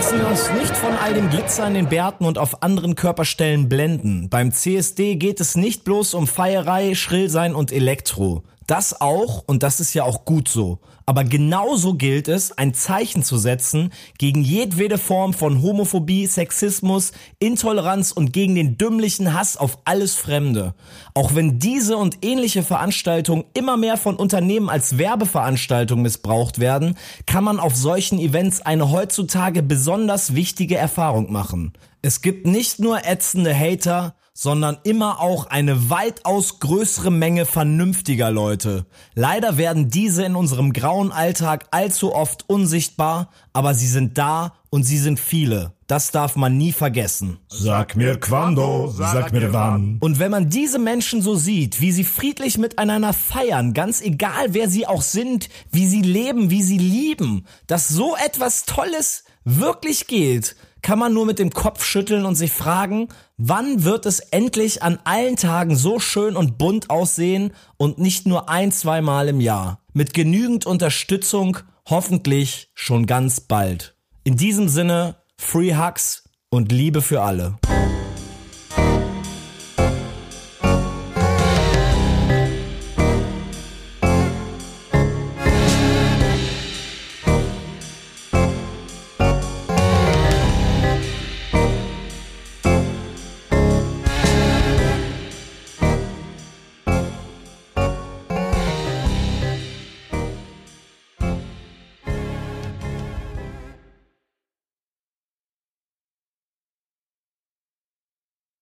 Lassen 0.03 0.19
wir 0.19 0.27
uns 0.27 0.51
nicht 0.51 0.75
von 0.75 0.91
all 0.97 1.13
dem 1.13 1.29
Glitzer 1.29 1.65
in 1.65 1.75
den 1.75 1.87
Bärten 1.87 2.25
und 2.25 2.37
auf 2.37 2.61
anderen 2.61 2.95
Körperstellen 2.95 3.69
blenden. 3.69 4.27
Beim 4.27 4.51
CSD 4.51 5.15
geht 5.15 5.39
es 5.39 5.55
nicht 5.55 5.85
bloß 5.85 6.13
um 6.13 6.27
Feierei, 6.27 6.93
Schrillsein 6.93 7.55
und 7.55 7.71
Elektro. 7.71 8.43
Das 8.67 9.01
auch, 9.01 9.43
und 9.45 9.63
das 9.63 9.79
ist 9.79 9.93
ja 9.93 10.03
auch 10.03 10.25
gut 10.25 10.47
so. 10.47 10.79
Aber 11.05 11.25
genauso 11.25 11.95
gilt 11.95 12.29
es, 12.29 12.57
ein 12.57 12.73
Zeichen 12.73 13.23
zu 13.23 13.37
setzen 13.37 13.91
gegen 14.17 14.41
jedwede 14.41 14.97
Form 14.97 15.33
von 15.33 15.61
Homophobie, 15.61 16.27
Sexismus, 16.27 17.11
Intoleranz 17.39 18.11
und 18.13 18.31
gegen 18.31 18.55
den 18.55 18.77
dümmlichen 18.77 19.33
Hass 19.33 19.57
auf 19.57 19.79
alles 19.83 20.15
Fremde. 20.15 20.75
Auch 21.13 21.35
wenn 21.35 21.59
diese 21.59 21.97
und 21.97 22.19
ähnliche 22.23 22.63
Veranstaltungen 22.63 23.43
immer 23.53 23.75
mehr 23.75 23.97
von 23.97 24.15
Unternehmen 24.15 24.69
als 24.69 24.97
Werbeveranstaltungen 24.97 26.03
missbraucht 26.03 26.59
werden, 26.59 26.97
kann 27.25 27.43
man 27.43 27.59
auf 27.59 27.75
solchen 27.75 28.17
Events 28.17 28.61
eine 28.61 28.91
heutzutage 28.91 29.61
besonders 29.61 30.35
wichtige 30.35 30.77
Erfahrung 30.77 31.31
machen. 31.31 31.73
Es 32.01 32.21
gibt 32.21 32.47
nicht 32.47 32.79
nur 32.79 33.05
ätzende 33.05 33.57
Hater, 33.57 34.15
sondern 34.33 34.77
immer 34.83 35.19
auch 35.19 35.45
eine 35.45 35.91
weitaus 35.91 36.59
größere 36.59 37.11
Menge 37.11 37.45
vernünftiger 37.45 38.31
Leute. 38.31 38.85
Leider 39.13 39.57
werden 39.57 39.89
diese 39.89 40.23
in 40.25 40.35
unserem 40.35 40.73
grauen 40.73 41.11
Alltag 41.11 41.67
allzu 41.69 42.13
oft 42.13 42.49
unsichtbar, 42.49 43.29
aber 43.53 43.75
sie 43.75 43.87
sind 43.87 44.17
da 44.17 44.53
und 44.71 44.83
sie 44.83 44.97
sind 44.97 45.19
viele. 45.19 45.73
Das 45.85 46.09
darf 46.09 46.35
man 46.35 46.57
nie 46.57 46.71
vergessen. 46.71 47.37
Sag 47.47 47.95
mir 47.95 48.19
quando, 48.19 48.87
sag 48.87 49.31
mir 49.31 49.53
wann. 49.53 49.97
Und 49.99 50.17
wenn 50.17 50.31
man 50.31 50.49
diese 50.49 50.79
Menschen 50.79 51.21
so 51.21 51.35
sieht, 51.35 51.79
wie 51.79 51.91
sie 51.91 52.03
friedlich 52.03 52.57
miteinander 52.57 53.13
feiern, 53.13 53.73
ganz 53.73 54.01
egal 54.01 54.55
wer 54.55 54.67
sie 54.67 54.87
auch 54.87 55.03
sind, 55.03 55.49
wie 55.71 55.85
sie 55.85 56.01
leben, 56.01 56.49
wie 56.49 56.63
sie 56.63 56.79
lieben, 56.79 57.45
dass 57.67 57.87
so 57.87 58.15
etwas 58.15 58.65
Tolles 58.65 59.25
wirklich 59.43 60.07
geht, 60.07 60.55
kann 60.83 60.99
man 60.99 61.13
nur 61.13 61.25
mit 61.25 61.39
dem 61.39 61.49
Kopf 61.49 61.83
schütteln 61.83 62.25
und 62.25 62.35
sich 62.35 62.51
fragen, 62.51 63.07
wann 63.37 63.83
wird 63.83 64.05
es 64.05 64.19
endlich 64.19 64.83
an 64.83 64.99
allen 65.05 65.37
Tagen 65.37 65.75
so 65.75 65.99
schön 65.99 66.35
und 66.35 66.57
bunt 66.59 66.89
aussehen 66.89 67.53
und 67.77 67.97
nicht 67.97 68.27
nur 68.27 68.49
ein, 68.49 68.71
zweimal 68.71 69.29
im 69.29 69.41
Jahr. 69.41 69.79
Mit 69.93 70.13
genügend 70.13 70.65
Unterstützung 70.65 71.57
hoffentlich 71.89 72.69
schon 72.75 73.07
ganz 73.07 73.39
bald. 73.39 73.95
In 74.23 74.37
diesem 74.37 74.67
Sinne, 74.67 75.15
Free 75.37 75.75
Hugs 75.75 76.25
und 76.49 76.71
Liebe 76.71 77.01
für 77.01 77.21
alle. 77.21 77.55